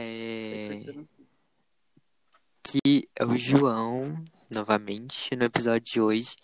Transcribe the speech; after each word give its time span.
É... 0.00 0.80
Que 2.62 3.08
é 3.16 3.24
o 3.24 3.36
João, 3.36 4.22
novamente, 4.48 5.34
no 5.34 5.44
episódio 5.44 5.92
de 5.92 6.00
hoje. 6.00 6.36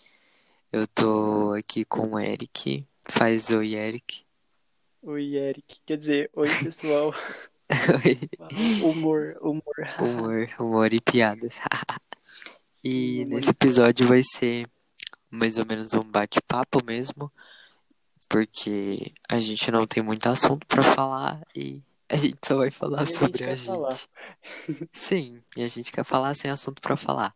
Eu 0.73 0.85
tô 0.85 1.53
aqui 1.57 1.85
com 1.85 2.09
o 2.09 2.19
Eric. 2.19 2.85
Faz 3.05 3.49
oi, 3.49 3.75
Eric. 3.75 4.25
Oi, 5.03 5.35
Eric. 5.35 5.79
Quer 5.85 5.97
dizer, 5.97 6.29
oi, 6.33 6.49
pessoal. 6.63 7.13
Oi. 8.03 8.19
humor, 8.83 9.37
humor. 9.41 9.89
Humor, 9.99 10.49
humor 10.59 10.93
e 10.93 10.99
piadas. 10.99 11.57
e 12.83 13.23
nesse 13.29 13.51
episódio 13.51 14.05
vai 14.05 14.21
ser 14.21 14.67
mais 15.29 15.57
ou 15.57 15.65
menos 15.65 15.93
um 15.93 16.03
bate-papo 16.03 16.83
mesmo, 16.83 17.31
porque 18.27 19.13
a 19.29 19.39
gente 19.39 19.71
não 19.71 19.87
tem 19.87 20.03
muito 20.03 20.27
assunto 20.27 20.67
pra 20.67 20.83
falar 20.83 21.41
e 21.55 21.81
a 22.09 22.15
gente 22.15 22.37
só 22.45 22.57
vai 22.57 22.71
falar 22.71 22.99
E 22.99 23.03
a 23.03 23.05
gente 23.05 23.17
sobre 23.17 23.43
a 23.45 23.55
gente. 23.55 23.65
falar. 23.67 23.99
Sim, 24.93 25.41
e 25.57 25.63
a 25.63 25.67
gente 25.67 25.91
quer 25.91 26.03
falar 26.03 26.33
sem 26.35 26.49
assunto 26.51 26.81
pra 26.81 26.95
falar. 26.95 27.35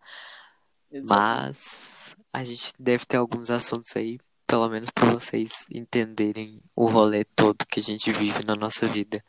Mas 1.07 2.15
a 2.33 2.43
gente 2.43 2.73
deve 2.79 3.05
ter 3.05 3.17
alguns 3.17 3.49
assuntos 3.49 3.95
aí, 3.95 4.19
pelo 4.47 4.67
menos 4.69 4.89
pra 4.89 5.09
vocês 5.09 5.65
entenderem 5.71 6.61
o 6.75 6.87
rolê 6.87 7.23
todo 7.23 7.65
que 7.67 7.79
a 7.79 7.83
gente 7.83 8.11
vive 8.11 8.43
na 8.43 8.55
nossa 8.55 8.87
vida. 8.87 9.23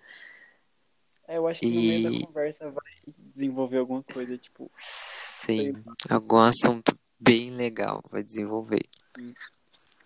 É, 1.28 1.36
eu 1.36 1.46
acho 1.46 1.60
que 1.60 1.68
no 1.68 1.80
meio 1.82 2.00
E- 2.08 2.20
da 2.20 2.26
conversa 2.26 2.70
vai 2.70 2.92
desenvolver 3.18 3.78
alguma 3.78 4.02
coisa, 4.02 4.36
tipo, 4.36 4.70
Sim, 4.74 5.74
algum 6.08 6.38
assunto 6.38 6.98
bem 7.18 7.50
legal 7.50 8.02
vai 8.10 8.22
desenvolver. 8.22 8.88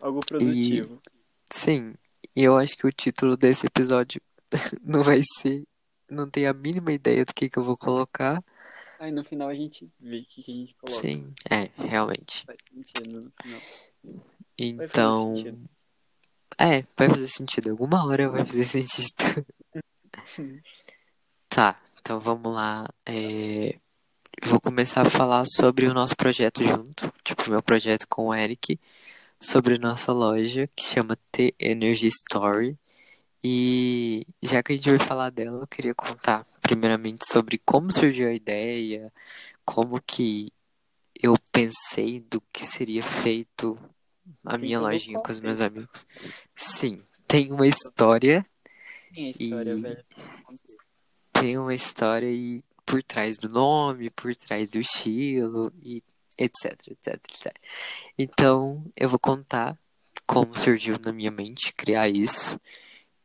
algo 0.00 0.20
produtivo. 0.20 1.00
Sim, 1.50 1.94
e 2.36 2.42
eu 2.42 2.56
acho 2.58 2.76
que 2.76 2.86
o 2.86 2.92
título 2.92 3.36
desse 3.36 3.66
episódio 3.66 4.20
não 4.82 5.02
vai 5.02 5.20
ser. 5.38 5.64
Não 6.10 6.28
tenho 6.28 6.50
a 6.50 6.54
mínima 6.54 6.92
ideia 6.92 7.24
do 7.24 7.34
que, 7.34 7.48
que 7.48 7.58
eu 7.58 7.62
vou 7.62 7.76
colocar. 7.76 8.42
Aí 8.98 9.10
no 9.10 9.24
final 9.24 9.48
a 9.48 9.54
gente 9.54 9.90
vê 10.00 10.18
o 10.18 10.24
que, 10.24 10.42
que 10.42 10.50
a 10.50 10.54
gente 10.54 10.74
coloca. 10.76 11.00
Sim, 11.00 11.32
é, 11.50 11.70
realmente. 11.76 12.44
Faz 12.46 12.58
sentido 12.68 13.20
no 13.22 13.32
final. 13.42 13.60
Então. 14.58 15.34
sentido. 15.34 15.70
É, 16.58 16.84
vai 16.96 17.08
fazer 17.08 17.26
sentido. 17.26 17.70
Alguma 17.70 18.06
hora 18.06 18.30
vai 18.30 18.44
fazer 18.44 18.64
sentido. 18.64 19.46
Tá, 21.48 21.80
então 22.00 22.18
vamos 22.18 22.52
lá. 22.52 22.88
É, 23.06 23.78
Vou 24.42 24.60
começar 24.60 25.06
a 25.06 25.10
falar 25.10 25.44
sobre 25.46 25.86
o 25.86 25.94
nosso 25.94 26.16
projeto 26.16 26.62
junto, 26.62 27.12
tipo, 27.24 27.48
meu 27.48 27.62
projeto 27.62 28.06
com 28.08 28.26
o 28.26 28.34
Eric, 28.34 28.78
sobre 29.40 29.78
nossa 29.78 30.12
loja 30.12 30.68
que 30.74 30.84
chama 30.84 31.16
The 31.32 31.52
Energy 31.58 32.08
Story. 32.08 32.76
E 33.46 34.26
já 34.42 34.62
que 34.62 34.72
a 34.72 34.76
gente 34.76 34.88
vai 34.88 34.98
falar 34.98 35.28
dela, 35.28 35.62
eu 35.62 35.66
queria 35.66 35.94
contar 35.94 36.46
primeiramente 36.62 37.26
sobre 37.30 37.58
como 37.58 37.92
surgiu 37.92 38.28
a 38.28 38.32
ideia, 38.32 39.12
como 39.66 40.00
que 40.00 40.50
eu 41.20 41.34
pensei 41.52 42.20
do 42.20 42.40
que 42.50 42.64
seria 42.64 43.02
feito 43.02 43.78
a 44.44 44.52
Tem 44.52 44.60
minha 44.60 44.80
o 44.80 44.82
lojinha 44.82 45.20
com 45.20 45.30
os 45.30 45.40
meus 45.40 45.60
amigos. 45.60 46.06
Sim, 46.56 47.02
tem 47.28 47.52
uma 47.52 47.66
história 47.66 48.46
Tem 49.14 49.30
história, 49.30 49.76
E- 49.76 49.80
velho. 49.80 50.04
tem 51.32 51.58
uma 51.58 51.74
história 51.74 52.28
aí 52.28 52.64
por 52.86 53.02
trás 53.02 53.36
do 53.36 53.48
nome, 53.48 54.08
por 54.08 54.34
trás 54.34 54.66
do 54.70 54.78
estilo 54.78 55.70
e 55.82 56.02
etc, 56.38 56.72
etc, 56.88 57.14
etc. 57.14 57.54
Então, 58.18 58.90
eu 58.96 59.08
vou 59.08 59.18
contar 59.18 59.78
como 60.26 60.56
surgiu 60.56 60.98
na 60.98 61.12
minha 61.12 61.30
mente 61.30 61.74
criar 61.74 62.08
isso. 62.08 62.58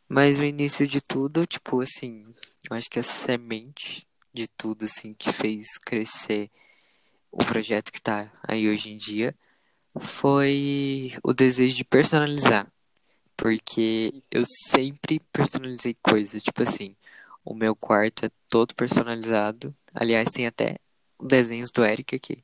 Mas 0.09 0.39
o 0.39 0.43
início 0.43 0.88
de 0.88 0.99
tudo, 0.99 1.45
tipo 1.45 1.79
assim, 1.81 2.25
eu 2.69 2.75
acho 2.75 2.89
que 2.89 2.97
a 2.97 3.03
semente 3.03 4.07
de 4.33 4.47
tudo 4.47 4.85
assim 4.85 5.13
que 5.13 5.31
fez 5.31 5.77
crescer 5.85 6.49
o 7.31 7.38
projeto 7.45 7.91
que 7.91 8.02
tá 8.02 8.31
aí 8.41 8.67
hoje 8.67 8.89
em 8.91 8.97
dia 8.97 9.35
foi 9.99 11.14
o 11.23 11.31
desejo 11.31 11.75
de 11.75 11.83
personalizar. 11.83 12.67
Porque 13.37 14.14
eu 14.31 14.43
sempre 14.67 15.21
personalizei 15.31 15.95
coisas, 16.02 16.42
tipo 16.42 16.61
assim, 16.64 16.95
o 17.45 17.53
meu 17.53 17.75
quarto 17.75 18.25
é 18.25 18.31
todo 18.49 18.75
personalizado. 18.75 19.73
Aliás, 19.93 20.30
tem 20.30 20.45
até 20.48 20.77
desenhos 21.21 21.71
do 21.71 21.86
Eric 21.86 22.15
aqui. 22.15 22.37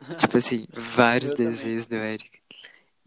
Tipo 0.18 0.38
assim, 0.38 0.66
vários 0.72 1.32
desenhos 1.32 1.86
do 1.86 1.94
Eric. 1.94 2.40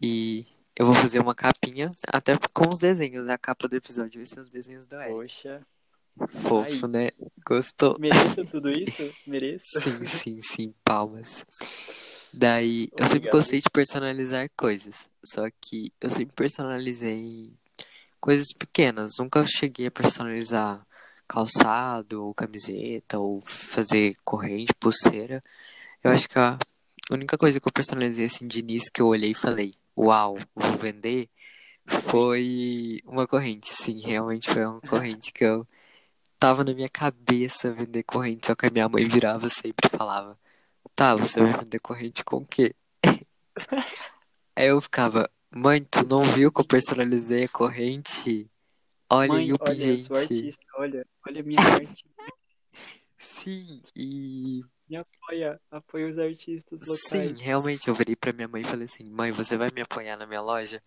E 0.00 0.46
eu 0.78 0.86
vou 0.86 0.94
fazer 0.94 1.20
uma 1.20 1.34
capinha, 1.34 1.90
até 2.08 2.34
com 2.52 2.68
os 2.68 2.78
desenhos. 2.78 3.28
A 3.28 3.38
capa 3.38 3.66
do 3.66 3.76
episódio 3.76 4.18
vai 4.18 4.26
ser 4.26 4.40
os 4.40 4.48
desenhos 4.48 4.86
do 4.86 4.96
Eric. 4.96 5.14
Poxa, 5.14 5.66
Fofo, 6.28 6.86
Ai. 6.86 6.90
né? 6.90 7.10
Gostou? 7.46 7.98
mereço 7.98 8.44
tudo 8.46 8.70
isso? 8.78 9.14
Mereço? 9.26 9.80
Sim, 9.80 10.04
sim, 10.04 10.38
sim, 10.40 10.74
palmas. 10.82 11.44
Daí, 12.32 12.88
eu 12.92 13.06
sempre 13.06 13.28
Obrigado. 13.28 13.32
gostei 13.32 13.60
de 13.60 13.70
personalizar 13.70 14.50
coisas. 14.56 15.08
Só 15.24 15.42
que 15.60 15.92
eu 16.00 16.10
sempre 16.10 16.34
personalizei 16.34 17.52
coisas 18.20 18.48
pequenas. 18.52 19.12
Nunca 19.18 19.44
cheguei 19.46 19.86
a 19.86 19.90
personalizar 19.90 20.86
calçado, 21.28 22.24
ou 22.24 22.34
camiseta, 22.34 23.18
ou 23.18 23.42
fazer 23.44 24.16
corrente, 24.24 24.72
pulseira. 24.78 25.42
Eu 26.02 26.10
acho 26.12 26.28
que 26.28 26.38
a 26.38 26.58
única 27.10 27.36
coisa 27.36 27.60
que 27.60 27.66
eu 27.68 27.72
personalizei 27.72 28.26
assim 28.26 28.46
de 28.46 28.60
início 28.60 28.90
que 28.92 29.02
eu 29.02 29.06
olhei 29.08 29.32
e 29.32 29.34
falei, 29.34 29.74
uau, 29.96 30.38
vou 30.54 30.76
vender, 30.78 31.28
foi 31.86 33.00
uma 33.06 33.26
corrente. 33.26 33.68
Sim, 33.68 34.00
realmente 34.00 34.50
foi 34.50 34.64
uma 34.64 34.80
corrente 34.82 35.32
que 35.32 35.44
eu 35.44 35.66
tava 36.38 36.64
na 36.64 36.74
minha 36.74 36.88
cabeça 36.88 37.72
vender 37.72 38.02
corrente, 38.02 38.46
só 38.46 38.54
que 38.54 38.66
a 38.66 38.70
minha 38.70 38.88
mãe 38.88 39.04
virava 39.04 39.48
sempre 39.48 39.88
e 39.92 39.96
falava, 39.96 40.38
tá, 40.94 41.14
você 41.14 41.40
vai 41.40 41.52
vender 41.58 41.78
corrente 41.80 42.24
com 42.24 42.38
o 42.38 42.46
quê? 42.46 42.74
Aí 44.54 44.68
eu 44.68 44.80
ficava, 44.80 45.28
mãe, 45.50 45.82
tu 45.82 46.06
não 46.06 46.22
viu 46.22 46.52
que 46.52 46.60
eu 46.60 46.66
personalizei 46.66 47.44
a 47.44 47.48
corrente? 47.48 48.50
Olha 49.08 49.28
Mãe, 49.28 49.52
o 49.52 49.56
olha, 49.60 49.84
eu 49.84 49.98
sou 49.98 50.16
artista, 50.16 50.64
olha, 50.78 51.06
olha 51.26 51.40
a 51.40 51.44
minha 51.44 51.60
arte. 51.60 52.06
Sim, 53.18 53.82
e 53.94 54.64
Me 54.88 54.96
apoia, 54.96 55.60
apoia 55.70 56.08
os 56.08 56.18
artistas 56.18 56.80
sim, 56.82 57.28
locais. 57.28 57.40
realmente 57.40 57.88
eu 57.88 57.94
virei 57.94 58.14
pra 58.14 58.32
minha 58.32 58.46
mãe 58.46 58.60
e 58.60 58.64
falei 58.64 58.84
assim, 58.84 59.04
mãe, 59.04 59.32
você 59.32 59.56
vai 59.56 59.70
me 59.70 59.80
apoiar 59.80 60.16
na 60.16 60.26
minha 60.26 60.40
loja? 60.40 60.80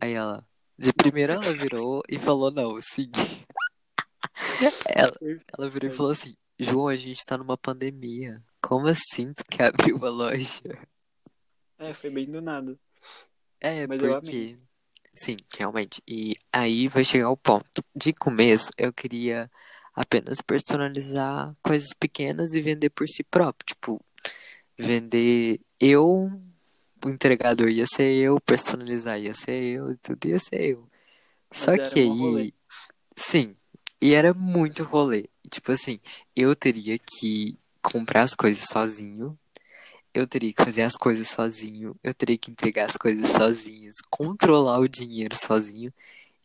Aí 0.00 0.12
ela, 0.12 0.46
de 0.78 0.92
primeira 0.92 1.34
ela 1.34 1.54
virou 1.54 2.02
e 2.08 2.18
falou 2.18 2.50
não, 2.50 2.78
sim. 2.80 3.10
Ela, 4.94 5.12
ela 5.56 5.70
virou 5.70 5.88
e 5.88 5.92
falou 5.92 6.10
assim, 6.10 6.36
João, 6.58 6.88
a 6.88 6.96
gente 6.96 7.24
tá 7.24 7.38
numa 7.38 7.56
pandemia. 7.56 8.42
Como 8.60 8.88
assim 8.88 9.32
tu 9.32 9.44
quer 9.44 9.68
abrir 9.68 9.92
uma 9.92 10.08
loja? 10.08 10.62
É, 11.78 11.94
foi 11.94 12.10
bem 12.10 12.26
do 12.26 12.40
nada. 12.40 12.76
É, 13.60 13.86
Mas 13.86 14.02
eu 14.02 14.20
porque. 14.20 14.58
Sim, 15.12 15.36
realmente. 15.56 16.02
E 16.06 16.36
aí 16.52 16.88
vai 16.88 17.04
chegar 17.04 17.30
o 17.30 17.36
ponto. 17.36 17.82
De 17.94 18.12
começo, 18.12 18.70
eu 18.76 18.92
queria 18.92 19.50
apenas 19.98 20.40
personalizar 20.40 21.52
coisas 21.60 21.92
pequenas 21.92 22.54
e 22.54 22.60
vender 22.60 22.90
por 22.90 23.08
si 23.08 23.24
próprio. 23.24 23.66
Tipo, 23.66 24.00
vender 24.78 25.60
eu, 25.80 26.30
o 27.04 27.08
entregador 27.08 27.68
ia 27.68 27.84
ser 27.84 28.14
eu, 28.14 28.40
personalizar 28.40 29.20
ia 29.20 29.34
ser 29.34 29.60
eu, 29.60 29.98
tudo 29.98 30.28
ia 30.28 30.38
ser 30.38 30.70
eu. 30.70 30.88
Só 31.50 31.72
era 31.72 31.82
que 31.82 32.04
mó 32.04 32.14
rolê. 32.14 32.42
aí. 32.42 32.54
Sim, 33.16 33.54
e 34.00 34.14
era 34.14 34.32
muito 34.32 34.84
rolê. 34.84 35.28
Tipo 35.50 35.72
assim, 35.72 35.98
eu 36.36 36.54
teria 36.54 36.96
que 36.98 37.58
comprar 37.82 38.22
as 38.22 38.34
coisas 38.34 38.68
sozinho. 38.68 39.36
Eu 40.14 40.26
teria 40.26 40.52
que 40.52 40.64
fazer 40.64 40.82
as 40.82 40.96
coisas 40.96 41.28
sozinho, 41.28 41.94
eu 42.02 42.14
teria 42.14 42.38
que 42.38 42.50
entregar 42.50 42.86
as 42.86 42.96
coisas 42.96 43.28
sozinhos, 43.30 43.96
controlar 44.10 44.78
o 44.80 44.88
dinheiro 44.88 45.36
sozinho, 45.36 45.92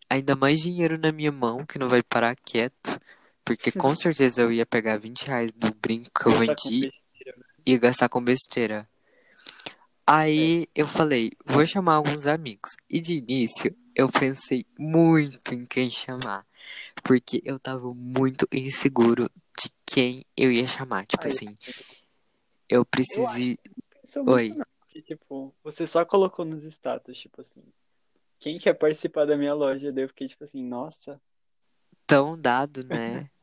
ainda 0.09 0.35
mais 0.35 0.59
dinheiro 0.59 0.97
na 0.97 1.11
minha 1.11 1.31
mão 1.31 1.65
que 1.65 1.79
não 1.79 1.87
vai 1.89 2.03
parar 2.03 2.35
quieto, 2.35 2.99
porque 3.43 3.71
com 3.71 3.95
certeza 3.95 4.41
eu 4.41 4.51
ia 4.51 4.65
pegar 4.65 4.97
20 4.97 5.25
reais 5.25 5.51
do 5.51 5.73
brinco 5.75 6.09
que 6.13 6.27
eu 6.27 6.31
vendi 6.31 6.87
né? 6.87 7.33
e 7.65 7.77
gastar 7.77 8.09
com 8.09 8.23
besteira. 8.23 8.87
Aí 10.05 10.67
eu 10.75 10.87
falei, 10.87 11.31
vou 11.45 11.65
chamar 11.65 11.95
alguns 11.95 12.27
amigos. 12.27 12.71
E 12.89 12.99
de 12.99 13.15
início 13.15 13.75
eu 13.95 14.09
pensei 14.09 14.65
muito 14.77 15.53
em 15.53 15.65
quem 15.65 15.89
chamar, 15.89 16.45
porque 17.03 17.41
eu 17.45 17.59
tava 17.59 17.93
muito 17.93 18.47
inseguro 18.51 19.29
de 19.59 19.69
quem 19.85 20.25
eu 20.35 20.51
ia 20.51 20.67
chamar. 20.67 21.05
Tipo 21.05 21.27
assim, 21.27 21.57
eu 22.67 22.83
precisei. 22.85 23.57
Oi. 24.25 24.53
porque, 24.79 25.01
tipo, 25.01 25.53
você 25.63 25.87
só 25.87 26.03
colocou 26.05 26.43
nos 26.43 26.63
status, 26.63 27.17
tipo 27.17 27.41
assim, 27.41 27.63
quem 28.39 28.59
quer 28.59 28.73
participar 28.73 29.25
da 29.25 29.37
minha 29.37 29.53
loja? 29.53 29.91
Daí 29.91 30.03
eu 30.03 30.09
fiquei 30.09 30.27
tipo 30.27 30.43
assim, 30.43 30.63
nossa. 30.63 31.19
tão 32.05 32.39
dado, 32.39 32.83
né? 32.83 33.29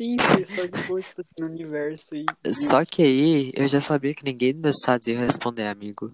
Sim, 0.00 0.16
você 0.16 0.46
só 0.46 0.66
tipo 0.66 1.20
assim, 1.20 1.22
no 1.40 1.46
universo 1.46 2.14
e. 2.14 2.24
Só 2.54 2.86
que 2.86 3.02
aí 3.02 3.52
eu 3.54 3.68
já 3.68 3.82
sabia 3.82 4.14
que 4.14 4.24
ninguém 4.24 4.54
dos 4.54 4.62
meus 4.62 4.76
estados 4.76 5.06
ia 5.06 5.18
responder, 5.18 5.66
amigo. 5.66 6.10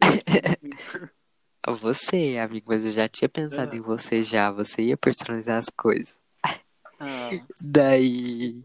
Você, 1.80 2.36
amigo, 2.38 2.66
mas 2.68 2.84
eu 2.84 2.92
já 2.92 3.08
tinha 3.08 3.28
pensado 3.28 3.72
Ah. 3.72 3.76
em 3.76 3.80
você 3.80 4.22
já. 4.22 4.50
Você 4.52 4.82
ia 4.82 4.96
personalizar 4.98 5.56
as 5.58 5.68
coisas. 5.70 6.18
Ah, 7.00 7.30
Daí. 7.60 8.60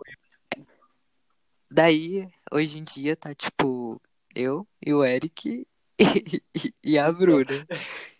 Daí, 1.71 2.27
hoje 2.51 2.77
em 2.77 2.83
dia, 2.83 3.15
tá 3.15 3.33
tipo 3.33 3.99
eu 4.35 4.67
e 4.85 4.93
o 4.93 5.03
Eric 5.03 5.65
e, 5.97 6.41
e 6.83 6.99
a 6.99 7.09
Bruna. 7.11 7.65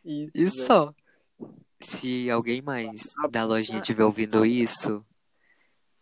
isso, 0.06 0.31
E 0.33 0.45
velho. 0.45 0.50
só. 0.66 0.95
Se 1.81 2.30
alguém 2.30 2.62
mais 2.62 3.13
A 3.24 3.28
da 3.28 3.44
lojinha 3.44 3.81
estiver 3.81 4.04
ouvindo 4.06 4.45
isso, 4.45 5.06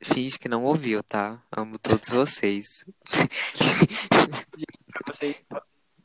finge 0.02 0.38
que 0.40 0.48
não 0.50 0.64
ouviu, 0.64 1.04
tá? 1.04 1.42
Amo 1.52 1.78
todos 1.80 2.10
vocês. 2.10 2.66
Pra 4.92 5.14
vocês 5.14 5.44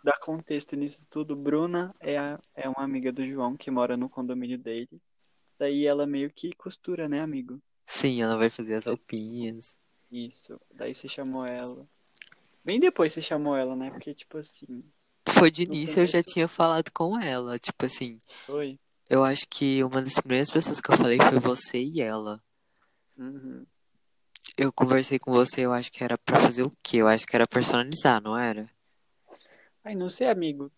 dar 0.02 0.18
contexto 0.20 0.76
nisso 0.76 1.02
tudo, 1.08 1.34
Bruna 1.34 1.94
é, 2.00 2.18
a- 2.18 2.38
é 2.54 2.68
uma 2.68 2.82
amiga 2.82 3.12
do 3.12 3.26
João 3.26 3.56
que 3.56 3.70
mora 3.70 3.96
no 3.96 4.08
condomínio 4.08 4.58
dele. 4.58 5.00
Daí 5.58 5.86
ela 5.86 6.06
meio 6.06 6.30
que 6.30 6.52
costura, 6.54 7.08
né, 7.08 7.20
amigo? 7.20 7.60
Sim, 7.86 8.20
ela 8.22 8.36
vai 8.36 8.50
fazer 8.50 8.74
as 8.74 8.86
roupinhas. 8.86 9.78
Isso. 10.10 10.60
Daí 10.74 10.94
você 10.94 11.08
chamou 11.08 11.46
ela. 11.46 11.86
Bem 12.64 12.80
depois 12.80 13.12
você 13.12 13.20
chamou 13.22 13.56
ela, 13.56 13.76
né? 13.76 13.90
Porque, 13.90 14.14
tipo 14.14 14.38
assim, 14.38 14.82
Foi 15.28 15.50
de 15.50 15.62
início 15.64 16.00
eu 16.00 16.06
já 16.06 16.12
começo- 16.14 16.32
tinha 16.34 16.48
falado 16.48 16.90
com 16.92 17.18
ela. 17.20 17.58
Tipo 17.58 17.86
assim, 17.86 18.18
foi. 18.46 18.78
eu 19.08 19.22
acho 19.24 19.46
que 19.48 19.82
uma 19.84 20.02
das 20.02 20.14
primeiras 20.14 20.50
pessoas 20.50 20.80
que 20.80 20.90
eu 20.90 20.96
falei 20.96 21.18
foi 21.18 21.38
você 21.38 21.78
e 21.82 22.00
ela. 22.00 22.42
Uhum. 23.16 23.64
Eu 24.56 24.72
conversei 24.72 25.18
com 25.18 25.32
você, 25.32 25.62
eu 25.62 25.72
acho 25.72 25.90
que 25.90 26.04
era 26.04 26.16
pra 26.16 26.38
fazer 26.38 26.62
o 26.62 26.72
quê? 26.80 26.98
Eu 26.98 27.08
acho 27.08 27.26
que 27.26 27.34
era 27.34 27.46
personalizar, 27.46 28.22
não 28.22 28.38
era? 28.38 28.70
Ai, 29.82 29.96
não 29.96 30.08
sei, 30.08 30.28
amigo. 30.28 30.70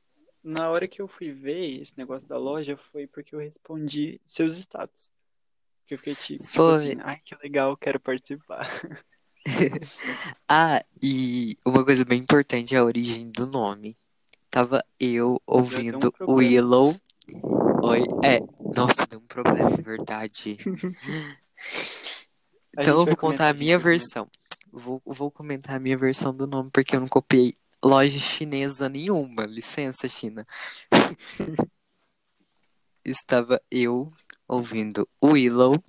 Na 0.43 0.71
hora 0.71 0.89
que 0.89 1.03
eu 1.03 1.07
fui 1.07 1.31
ver 1.31 1.83
esse 1.83 1.97
negócio 1.99 2.27
da 2.27 2.39
loja, 2.39 2.77
foi 2.77 3.07
porque 3.07 3.35
eu 3.35 3.39
respondi 3.39 4.19
seus 4.25 4.57
status. 4.57 5.13
Que 5.87 5.95
eu 5.95 5.99
fiquei 5.99 6.15
tipo, 6.15 6.43
tipo 6.43 6.49
Foi. 6.49 6.75
assim, 6.75 6.97
ai, 7.03 7.21
que 7.23 7.37
legal, 7.43 7.77
quero 7.77 8.01
participar. 8.01 8.67
Ah, 10.49 10.85
e 11.01 11.57
uma 11.65 11.85
coisa 11.85 12.05
bem 12.05 12.21
importante 12.21 12.75
é 12.75 12.79
a 12.79 12.85
origem 12.85 13.31
do 13.31 13.47
nome. 13.47 13.97
Tava 14.51 14.85
eu 14.99 15.41
ouvindo 15.47 16.09
um 16.09 16.11
problema. 16.11 16.39
Willow. 16.41 16.97
Oi? 17.83 18.05
É, 18.25 18.41
nossa, 18.77 19.07
deu 19.07 19.21
um 19.21 19.27
problema, 19.27 19.71
é 19.71 19.83
verdade. 19.83 20.57
Então 22.79 22.99
eu 22.99 23.07
vou 23.07 23.17
contar 23.17 23.49
a 23.49 23.55
minha 23.55 23.79
versão. 23.79 24.29
Vou, 24.71 25.01
vou 25.05 25.31
comentar 25.31 25.77
a 25.77 25.79
minha 25.79 25.97
versão 25.97 26.35
do 26.35 26.47
nome, 26.47 26.71
porque 26.71 26.95
eu 26.95 27.01
não 27.01 27.09
copiei 27.09 27.55
loja 27.83 28.19
chinesa 28.19 28.89
nenhuma. 28.89 29.47
Licença, 29.47 30.07
China. 30.09 30.47
Estava 33.05 33.61
eu 33.71 34.13
ouvindo 34.49 35.09
Willow. 35.23 35.83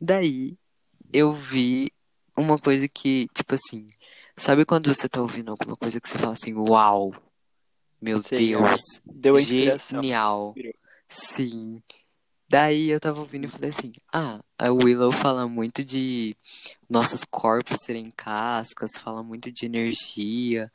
Daí 0.00 0.56
eu 1.12 1.32
vi 1.32 1.92
uma 2.36 2.58
coisa 2.58 2.88
que, 2.88 3.26
tipo 3.34 3.54
assim, 3.54 3.88
sabe 4.36 4.64
quando 4.64 4.92
você 4.92 5.08
tá 5.08 5.20
ouvindo 5.20 5.50
alguma 5.50 5.76
coisa 5.76 6.00
que 6.00 6.08
você 6.08 6.18
fala 6.18 6.32
assim, 6.32 6.54
uau, 6.54 7.14
meu 8.00 8.22
Sei, 8.22 8.38
Deus, 8.38 9.00
Deu 9.04 9.38
genial. 9.38 10.54
Inspirou. 10.56 10.74
Sim. 11.08 11.82
Daí 12.50 12.90
eu 12.90 12.98
tava 12.98 13.20
ouvindo 13.20 13.44
e 13.44 13.48
falei 13.48 13.70
assim: 13.70 13.92
Ah, 14.12 14.40
a 14.58 14.72
Willow 14.72 15.12
fala 15.12 15.46
muito 15.46 15.84
de 15.84 16.36
nossos 16.90 17.24
corpos 17.24 17.78
serem 17.84 18.10
cascas, 18.10 18.90
fala 19.00 19.22
muito 19.22 19.52
de 19.52 19.66
energia. 19.66 20.68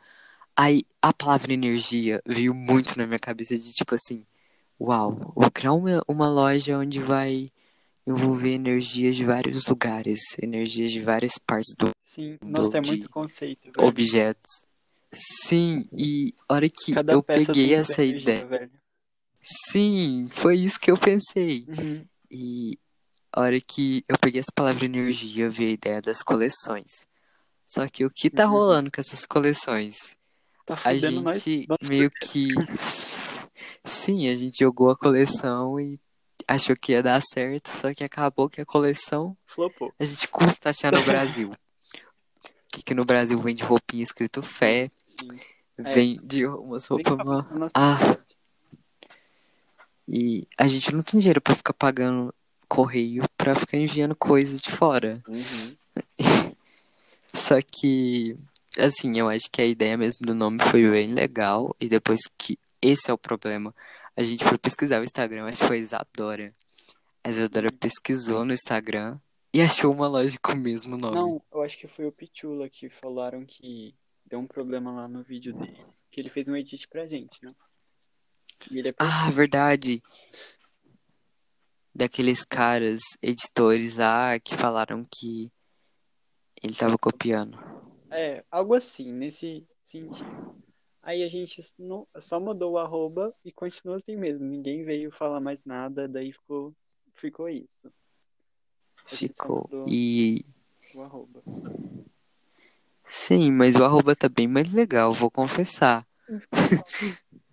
Aí 0.56 0.84
a 1.02 1.12
palavra 1.12 1.52
energia 1.52 2.22
veio 2.26 2.54
muito 2.54 2.98
na 2.98 3.06
minha 3.06 3.20
cabeça 3.20 3.58
de 3.58 3.74
tipo 3.74 3.94
assim: 3.94 4.26
Uau, 4.80 5.18
vou 5.36 5.52
criar 5.52 5.74
uma, 5.74 6.02
uma 6.08 6.30
loja 6.30 6.78
onde 6.78 7.02
vai 7.02 7.52
envolver 8.08 8.54
energias 8.54 9.18
de 9.18 9.26
vários 9.26 9.66
lugares, 9.66 10.22
energias 10.42 10.94
de 10.94 11.02
várias 11.02 11.38
partes 11.38 11.74
do 11.78 11.90
Sim, 12.06 12.38
nossa, 12.42 12.78
é 12.78 12.82
de 12.82 12.90
muito 12.90 13.10
conceito, 13.10 13.70
velho. 13.70 13.86
objetos. 13.86 14.66
Sim, 15.12 15.90
e 15.92 16.34
a 16.48 16.54
hora 16.54 16.70
que 16.70 16.94
Cada 16.94 17.12
eu 17.12 17.22
peguei 17.22 17.74
essa 17.74 18.02
energia, 18.02 18.22
ideia. 18.22 18.46
velho. 18.46 18.85
Sim, 19.48 20.26
foi 20.32 20.56
isso 20.56 20.80
que 20.80 20.90
eu 20.90 20.98
pensei. 20.98 21.66
Uhum. 21.68 22.06
E 22.32 22.80
a 23.32 23.42
hora 23.42 23.62
que 23.62 24.04
eu 24.10 24.18
peguei 24.20 24.40
essa 24.42 24.52
palavra 24.54 24.86
energia, 24.86 25.50
veio 25.50 25.70
a 25.70 25.74
ideia 25.74 26.02
das 26.02 26.24
coleções. 26.24 27.08
Só 27.68 27.88
que 27.88 28.04
o 28.04 28.10
que 28.10 28.30
tá 28.30 28.46
Uhum. 28.46 28.52
rolando 28.52 28.92
com 28.92 29.00
essas 29.00 29.26
coleções? 29.26 30.18
Tá 30.66 30.76
A 30.84 30.94
nós. 30.94 31.44
gente 31.44 31.68
Nossa, 31.68 31.88
meio 31.88 32.10
que. 32.10 32.50
Sim, 33.84 34.28
a 34.30 34.36
gente 34.36 34.58
jogou 34.60 34.90
a 34.90 34.98
coleção 34.98 35.80
e 35.80 36.00
achou 36.48 36.76
que 36.76 36.92
ia 36.94 37.04
dar 37.04 37.22
certo, 37.22 37.70
só 37.70 37.94
que 37.94 38.04
acabou 38.04 38.50
que 38.50 38.62
a 38.62 38.66
coleção 38.66 39.38
flopou. 39.46 39.94
a 40.00 40.04
gente 40.04 40.28
custa 40.28 40.72
achar 40.72 40.92
no 40.92 41.04
Brasil. 41.04 41.52
Que, 42.72 42.84
que 42.84 42.94
no 42.96 43.06
Brasil 43.06 43.40
vende 43.40 43.64
roupinha 43.64 44.04
escrito 44.04 44.42
fé, 44.42 44.92
Sim. 45.06 45.40
vende 45.78 46.46
umas 46.48 46.88
Bem 46.88 46.98
roupas 47.04 47.18
que 47.18 47.24
mal. 47.24 47.44
tá 47.44 47.56
nossa 47.56 47.72
Ah. 47.76 47.98
E 50.08 50.48
a 50.58 50.68
gente 50.68 50.94
não 50.94 51.02
tem 51.02 51.20
dinheiro 51.20 51.42
pra 51.42 51.56
ficar 51.56 51.74
pagando 51.74 52.34
correio 52.68 53.24
pra 53.38 53.56
ficar 53.56 53.78
enviando 53.78 54.16
coisa 54.16 54.58
de 54.58 54.70
fora. 54.70 55.24
Uhum. 55.28 55.76
Só 57.34 57.56
que, 57.62 58.38
assim, 58.78 59.18
eu 59.20 59.30
acho 59.30 59.50
que 59.52 59.62
a 59.62 59.66
ideia 59.66 59.98
mesmo 59.98 60.26
do 60.26 60.36
nome 60.36 60.60
foi 60.62 60.90
bem 60.90 61.14
legal. 61.14 61.76
E 61.80 61.90
depois 61.90 62.22
que 62.38 62.58
esse 62.82 63.10
é 63.10 63.14
o 63.14 63.18
problema, 63.18 63.74
a 64.16 64.24
gente 64.24 64.44
foi 64.44 64.58
pesquisar 64.58 65.02
o 65.02 65.04
Instagram, 65.04 65.46
acho 65.46 65.62
que 65.62 65.68
foi 65.68 65.78
a 65.78 65.80
Isadora. 65.80 66.54
A 67.24 67.30
Isadora 67.30 67.72
pesquisou 67.72 68.46
no 68.46 68.54
Instagram 68.54 69.18
e 69.52 69.62
achou 69.62 69.92
uma 69.92 70.08
loja 70.08 70.38
com 70.42 70.54
o 70.54 70.58
mesmo 70.58 70.98
nome. 70.98 71.16
Não, 71.16 71.42
eu 71.52 71.62
acho 71.62 71.78
que 71.78 71.88
foi 71.88 72.06
o 72.06 72.12
Pichula 72.12 72.70
que 72.70 72.90
falaram 72.90 73.46
que 73.46 73.96
deu 74.26 74.40
um 74.40 74.48
problema 74.48 74.92
lá 74.92 75.08
no 75.08 75.24
vídeo 75.24 75.54
dele. 75.54 75.80
Que 76.12 76.22
ele 76.22 76.30
fez 76.30 76.48
um 76.48 76.56
edit 76.56 76.88
pra 76.88 77.08
gente, 77.08 77.44
né? 77.44 77.54
É 78.72 78.94
Ah, 78.98 79.30
verdade. 79.32 80.02
Daqueles 81.94 82.44
caras, 82.44 83.02
editores 83.22 83.98
lá, 83.98 84.40
que 84.40 84.56
falaram 84.56 85.06
que 85.10 85.52
ele 86.62 86.76
tava 86.76 86.98
copiando. 86.98 87.58
É, 88.12 88.44
algo 88.52 88.74
assim, 88.74 89.12
nesse 89.12 89.66
sentido. 89.82 90.56
Aí 91.02 91.22
a 91.24 91.30
gente 91.30 91.62
não- 91.78 92.08
só 92.20 92.40
mudou 92.40 92.74
o 92.74 92.78
arroba 92.80 93.34
e 93.46 93.52
continuou 93.52 93.98
assim 93.98 94.16
mesmo. 94.16 94.44
Ninguém 94.44 94.84
veio 94.84 95.12
falar 95.12 95.40
mais 95.40 95.60
nada, 95.64 96.08
daí 96.08 96.32
ficou, 96.34 96.76
ficou 97.14 97.48
isso. 97.48 97.92
Ficou. 99.08 99.70
E 99.88 100.44
o 100.96 101.02
arroba. 101.02 101.44
sim, 103.06 103.52
mas 103.52 103.76
o 103.76 103.84
arroba 103.84 104.16
tá 104.16 104.28
bem 104.28 104.48
mais 104.48 104.74
legal, 104.74 105.12
vou 105.14 105.30
confessar. 105.30 106.06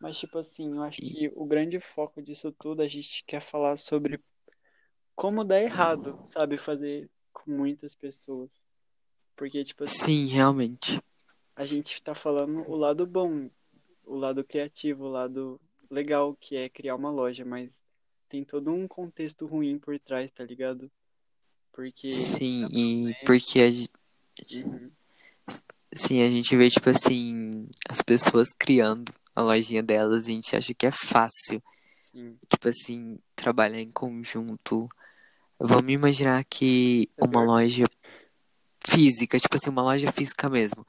Mas, 0.00 0.18
tipo 0.18 0.38
assim, 0.38 0.74
eu 0.74 0.82
acho 0.82 1.00
que 1.00 1.30
o 1.36 1.44
grande 1.44 1.78
foco 1.78 2.22
disso 2.22 2.50
tudo, 2.58 2.80
a 2.80 2.86
gente 2.88 3.22
quer 3.26 3.40
falar 3.42 3.76
sobre 3.76 4.18
como 5.14 5.44
dá 5.44 5.60
errado, 5.60 6.18
sabe? 6.26 6.56
Fazer 6.56 7.10
com 7.32 7.50
muitas 7.50 7.94
pessoas. 7.94 8.66
Porque, 9.36 9.62
tipo 9.62 9.84
assim, 9.84 10.26
Sim, 10.26 10.26
realmente. 10.26 11.02
a 11.54 11.66
gente 11.66 12.02
tá 12.02 12.14
falando 12.14 12.66
o 12.66 12.74
lado 12.74 13.06
bom, 13.06 13.50
o 14.04 14.16
lado 14.16 14.42
criativo, 14.42 15.04
o 15.04 15.10
lado 15.10 15.60
legal, 15.90 16.34
que 16.34 16.56
é 16.56 16.68
criar 16.68 16.96
uma 16.96 17.10
loja, 17.10 17.44
mas 17.44 17.82
tem 18.28 18.42
todo 18.42 18.70
um 18.72 18.88
contexto 18.88 19.44
ruim 19.46 19.78
por 19.78 19.98
trás, 19.98 20.30
tá 20.30 20.44
ligado? 20.44 20.90
Porque. 21.72 22.10
Sim, 22.10 22.66
e 22.72 23.14
porque 23.26 23.60
a, 23.60 23.70
gen- 23.70 23.88
Uhum. 24.52 24.90
sim, 25.94 26.22
a 26.22 26.30
gente 26.30 26.56
vê, 26.56 26.70
tipo 26.70 26.88
assim, 26.88 27.68
as 27.88 28.00
pessoas 28.00 28.48
criando 28.58 29.12
a 29.40 29.44
lojinha 29.44 29.82
delas, 29.82 30.24
a 30.26 30.28
gente 30.32 30.54
acha 30.56 30.74
que 30.74 30.86
é 30.86 30.90
fácil. 30.92 31.62
Sim, 31.96 32.38
Tipo 32.48 32.68
assim, 32.68 33.18
trabalhar 33.36 33.80
em 33.80 33.90
conjunto. 33.90 34.88
Vamos 35.58 35.92
imaginar 35.92 36.44
que 36.44 37.08
É 37.16 37.22
uma 37.22 37.40
verdade. 37.40 37.46
loja 37.46 37.86
física, 38.86 39.38
tipo 39.38 39.56
assim, 39.56 39.70
uma 39.70 39.82
loja 39.82 40.10
física 40.12 40.48
mesmo, 40.48 40.86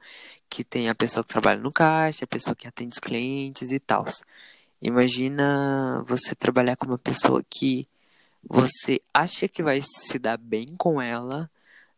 que 0.50 0.64
tem 0.64 0.88
a 0.88 0.94
pessoa 0.94 1.22
que 1.24 1.30
trabalha 1.30 1.60
no 1.60 1.72
caixa, 1.72 2.24
a 2.24 2.28
pessoa 2.28 2.56
que 2.56 2.66
atende 2.66 2.94
os 2.94 3.00
clientes 3.00 3.70
e 3.72 3.78
tal. 3.78 4.04
Imagina 4.80 6.02
você 6.06 6.34
trabalhar 6.34 6.76
com 6.76 6.86
uma 6.86 6.98
pessoa 6.98 7.42
que 7.48 7.88
você 8.42 9.00
acha 9.14 9.48
que 9.48 9.62
vai 9.62 9.80
se 9.82 10.18
dar 10.18 10.36
bem 10.38 10.66
com 10.76 11.00
ela, 11.00 11.50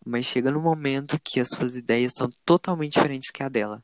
mas 0.04 0.26
chega 0.26 0.50
no 0.50 0.60
momento 0.60 1.18
que 1.22 1.40
as 1.40 1.48
suas 1.48 1.76
ideias 1.76 2.12
são 2.16 2.30
totalmente 2.44 2.94
diferentes 2.94 3.30
que 3.30 3.42
a 3.42 3.48
dela. 3.48 3.82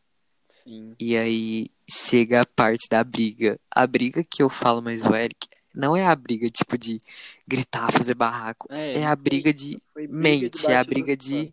Sim. 0.62 0.94
E 0.98 1.16
aí 1.16 1.70
chega 1.90 2.42
a 2.42 2.46
parte 2.46 2.88
da 2.88 3.02
briga. 3.02 3.58
A 3.70 3.86
briga 3.86 4.22
que 4.24 4.42
eu 4.42 4.48
falo 4.48 4.82
mais 4.82 5.04
o 5.04 5.14
Eric 5.14 5.48
não 5.74 5.96
é 5.96 6.06
a 6.06 6.14
briga 6.16 6.48
tipo 6.48 6.76
de 6.76 7.00
gritar, 7.46 7.92
fazer 7.92 8.14
barraco. 8.14 8.66
É, 8.70 9.00
É 9.00 9.06
a 9.06 9.14
briga 9.16 9.52
de 9.52 9.80
briga 9.94 10.12
mente, 10.12 10.66
é 10.70 10.76
a 10.76 10.84
briga 10.84 11.16
de. 11.16 11.52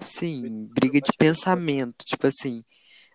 Sim, 0.00 0.68
briga 0.70 1.00
de 1.00 1.12
pensamento. 1.16 2.04
Tipo 2.04 2.26
assim, 2.26 2.64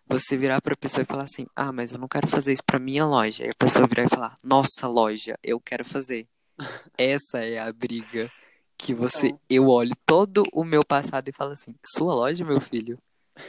você 0.07 0.37
virar 0.37 0.61
pra 0.61 0.75
pessoa 0.75 1.03
e 1.03 1.05
falar 1.05 1.23
assim: 1.23 1.45
Ah, 1.55 1.71
mas 1.71 1.91
eu 1.91 1.99
não 1.99 2.07
quero 2.07 2.27
fazer 2.27 2.53
isso 2.53 2.63
pra 2.63 2.79
minha 2.79 3.05
loja. 3.05 3.45
E 3.45 3.49
a 3.49 3.55
pessoa 3.57 3.85
virar 3.87 4.05
e 4.05 4.09
falar: 4.09 4.35
Nossa, 4.43 4.87
loja, 4.87 5.37
eu 5.43 5.59
quero 5.59 5.85
fazer. 5.85 6.27
Essa 6.97 7.39
é 7.39 7.59
a 7.59 7.71
briga 7.71 8.31
que 8.77 8.93
você, 8.93 9.27
Então. 9.27 9.39
eu 9.49 9.67
olho 9.67 9.93
todo 10.05 10.43
o 10.53 10.63
meu 10.63 10.83
passado 10.85 11.27
e 11.27 11.33
falo 11.33 11.51
assim, 11.51 11.75
sua 11.85 12.13
loja, 12.13 12.45
meu 12.45 12.61
filho? 12.61 12.97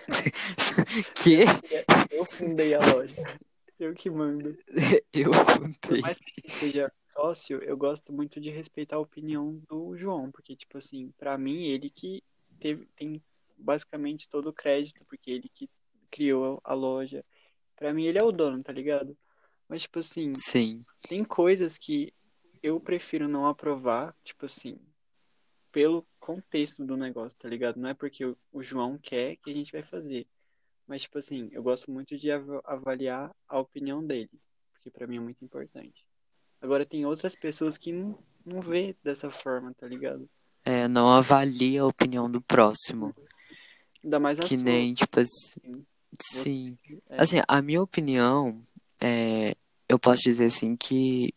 que 1.15 1.45
Eu 2.11 2.25
fundei 2.27 2.75
a 2.75 2.81
loja. 2.81 3.39
Eu 3.79 3.95
que 3.95 4.11
mando. 4.11 4.57
eu 5.13 5.31
Por 5.31 5.47
fundei. 5.47 6.01
mais 6.03 6.19
que 6.19 6.51
seja 6.51 6.93
sócio, 7.09 7.59
eu 7.63 7.77
gosto 7.77 8.13
muito 8.13 8.41
de 8.41 8.51
respeitar 8.51 8.97
a 8.97 9.01
opinião 9.01 9.61
do 9.69 9.97
João, 9.97 10.31
porque, 10.31 10.55
tipo 10.55 10.79
assim, 10.79 11.13
pra 11.19 11.37
mim, 11.39 11.65
ele 11.65 11.89
que 11.91 12.23
teve, 12.59 12.87
tem 12.95 13.23
basicamente 13.57 14.29
todo 14.29 14.49
o 14.51 14.53
crédito, 14.53 15.03
porque 15.09 15.31
ele 15.31 15.49
que 15.49 15.69
criou 16.11 16.61
a 16.63 16.75
loja. 16.75 17.25
Pra 17.77 17.93
mim, 17.95 18.05
ele 18.05 18.19
é 18.19 18.23
o 18.23 18.33
dono, 18.33 18.63
tá 18.63 18.73
ligado? 18.73 19.17
Mas, 19.69 19.83
tipo 19.83 19.99
assim, 20.01 20.33
Sim, 20.37 20.85
tem 21.09 21.25
coisas 21.25 21.79
que 21.79 22.13
eu 22.63 22.79
prefiro 22.81 23.29
não 23.29 23.47
aprovar, 23.47 24.15
tipo 24.23 24.45
assim, 24.47 24.79
pelo 25.73 26.07
contexto 26.19 26.85
do 26.85 26.97
negócio, 26.97 27.39
tá 27.39 27.49
ligado? 27.49 27.79
Não 27.79 27.89
é 27.91 27.95
porque 27.95 28.25
o 28.25 28.63
João 28.63 28.99
quer 28.99 29.37
que 29.37 29.51
a 29.51 29.55
gente 29.55 29.73
vai 29.73 29.83
fazer. 29.83 30.27
Mas, 30.87 31.03
tipo 31.03 31.19
assim, 31.19 31.49
eu 31.53 31.63
gosto 31.63 31.91
muito 31.91 32.17
de 32.17 32.31
av- 32.33 32.61
avaliar 32.65 33.31
a 33.49 33.59
opinião 33.59 34.05
dele, 34.05 34.31
porque 34.73 34.91
pra 34.91 35.07
mim 35.07 35.19
é 35.19 35.21
muito 35.21 35.45
importante. 35.45 36.05
Agora, 36.61 36.85
tem 36.85 37.07
outras 37.07 37.35
pessoas 37.37 37.79
que 37.79 37.93
não, 37.93 38.19
não 38.45 38.61
vê 38.61 38.97
dessa 39.03 39.31
forma, 39.31 39.73
tá 39.75 39.87
ligado? 39.87 40.29
é, 40.65 40.87
não 40.89 41.09
avalia 41.09 41.83
a 41.83 41.87
opinião 41.87 42.31
do 42.31 42.41
próximo. 42.43 43.13
Ainda 44.03 44.19
mais 44.19 44.39
a 44.41 44.43
Que 44.47 44.57
sua. 44.57 44.65
nem, 44.65 44.95
tipo 44.95 45.21
assim, 45.21 45.61
assim. 46.19 46.43
sim. 46.43 46.79
É, 47.09 47.17
Assim, 47.23 47.37
a 47.47 47.63
minha 47.63 47.83
opinião, 47.83 48.63
é, 49.03 49.57
eu 49.89 49.99
posso 49.99 50.23
dizer 50.23 50.47
assim 50.47 50.77
que, 50.77 51.33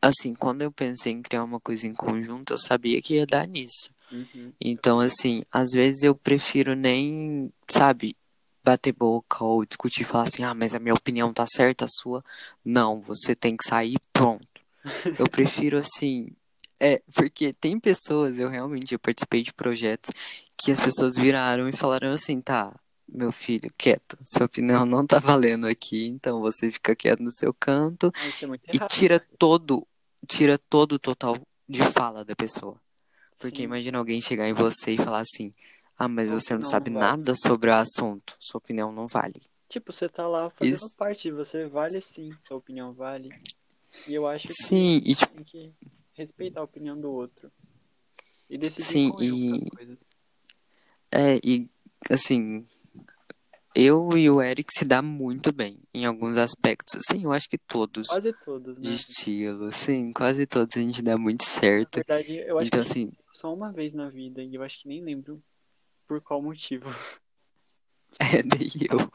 assim, 0.00 0.34
quando 0.34 0.62
eu 0.62 0.72
pensei 0.72 1.12
em 1.12 1.22
criar 1.22 1.44
uma 1.44 1.60
coisa 1.60 1.86
em 1.86 1.94
conjunto, 1.94 2.52
eu 2.54 2.58
sabia 2.58 3.00
que 3.02 3.14
ia 3.14 3.26
dar 3.26 3.46
nisso. 3.46 3.90
uhum, 4.10 4.52
Então, 4.60 5.00
assim, 5.00 5.42
às 5.52 5.70
vezes 5.72 6.02
eu 6.02 6.14
prefiro 6.14 6.74
nem, 6.74 7.52
sabe, 7.68 8.16
bater 8.64 8.92
boca 8.92 9.44
ou 9.44 9.64
discutir 9.64 10.02
e 10.02 10.04
falar 10.04 10.24
assim, 10.24 10.42
ah, 10.44 10.54
mas 10.54 10.74
a 10.74 10.78
minha 10.78 10.94
opinião 10.94 11.32
tá 11.32 11.46
certa, 11.46 11.84
a 11.84 11.88
sua. 11.88 12.24
Não, 12.64 13.00
você 13.00 13.34
tem 13.34 13.56
que 13.56 13.64
sair 13.66 13.96
pronto. 14.12 14.46
Eu 15.18 15.26
prefiro 15.28 15.76
assim. 15.78 16.28
É, 16.80 17.02
porque 17.14 17.52
tem 17.52 17.78
pessoas, 17.78 18.38
eu 18.40 18.48
realmente 18.48 18.92
eu 18.94 18.98
participei 18.98 19.42
de 19.42 19.52
projetos 19.52 20.10
que 20.56 20.72
as 20.72 20.80
pessoas 20.80 21.14
viraram 21.16 21.68
e 21.68 21.72
falaram 21.72 22.12
assim, 22.12 22.40
tá, 22.40 22.74
meu 23.14 23.30
filho, 23.30 23.70
quieto, 23.78 24.18
sua 24.26 24.46
opinião 24.46 24.84
não 24.84 25.06
tá 25.06 25.18
valendo 25.18 25.66
aqui, 25.66 26.06
então 26.06 26.40
você 26.40 26.70
fica 26.70 26.94
quieto 26.96 27.22
no 27.22 27.30
seu 27.30 27.54
canto 27.54 28.12
é 28.68 28.76
e 28.76 28.78
tira 28.88 29.20
todo, 29.38 29.86
tira 30.26 30.58
todo 30.58 30.92
o 30.94 30.98
total 30.98 31.40
de 31.68 31.82
fala 31.82 32.24
da 32.24 32.34
pessoa. 32.34 32.80
Porque 33.38 33.58
Sim. 33.58 33.64
imagina 33.64 33.98
alguém 33.98 34.20
chegar 34.20 34.48
em 34.48 34.52
você 34.52 34.92
e 34.92 34.98
falar 34.98 35.20
assim: 35.20 35.52
Ah, 35.96 36.08
mas 36.08 36.28
Sua 36.28 36.40
você 36.40 36.54
não 36.54 36.62
sabe 36.62 36.90
não 36.90 37.00
vale." 37.00 37.10
nada 37.12 37.36
sobre 37.36 37.70
o 37.70 37.74
assunto. 37.74 38.36
Sua 38.40 38.58
opinião 38.58 38.92
não 38.92 39.06
vale. 39.06 39.42
Tipo, 39.68 39.92
você 39.92 40.08
tá 40.08 40.26
lá 40.26 40.50
fazendo 40.50 40.76
Isso. 40.76 40.96
parte, 40.96 41.30
você 41.30 41.66
vale 41.66 42.00
sim, 42.00 42.36
sua 42.44 42.56
opinião 42.56 42.92
vale. 42.92 43.30
E 44.06 44.14
eu 44.14 44.26
acho 44.26 44.46
que 44.48 44.54
Sim, 44.54 45.02
e 45.04 45.14
tipo, 45.14 45.34
tem 45.34 45.44
que 45.44 45.72
respeitar 46.14 46.60
a 46.60 46.64
opinião 46.64 47.00
do 47.00 47.10
outro. 47.10 47.50
E 48.48 48.58
decidir 48.58 48.84
Sim, 48.84 49.12
e- 49.20 49.56
as 49.56 49.64
coisas. 49.74 50.08
é, 51.10 51.40
e 51.42 51.68
assim, 52.10 52.66
eu 53.74 54.16
e 54.16 54.30
o 54.30 54.40
Eric 54.40 54.72
se 54.72 54.84
dá 54.84 55.02
muito 55.02 55.52
bem 55.52 55.78
em 55.92 56.04
alguns 56.04 56.36
aspectos. 56.36 57.00
Sim, 57.08 57.24
eu 57.24 57.32
acho 57.32 57.48
que 57.48 57.58
todos. 57.58 58.06
Quase 58.06 58.32
todos, 58.44 58.78
né? 58.78 58.84
De 58.84 58.94
estilo, 58.94 59.72
sim, 59.72 60.12
quase 60.12 60.46
todos 60.46 60.76
a 60.76 60.80
gente 60.80 61.02
dá 61.02 61.18
muito 61.18 61.42
Na 61.42 61.46
certo. 61.46 61.96
verdade, 61.96 62.36
eu 62.36 62.58
acho 62.58 62.66
Então, 62.68 62.82
que 62.82 62.88
assim, 62.88 63.12
só 63.32 63.52
uma 63.52 63.72
vez 63.72 63.92
na 63.92 64.08
vida 64.08 64.42
e 64.42 64.54
eu 64.54 64.62
acho 64.62 64.80
que 64.80 64.88
nem 64.88 65.02
lembro 65.02 65.42
por 66.06 66.20
qual 66.20 66.40
motivo. 66.42 66.88
é 68.20 68.42
nem 68.42 68.68
eu. 68.90 69.10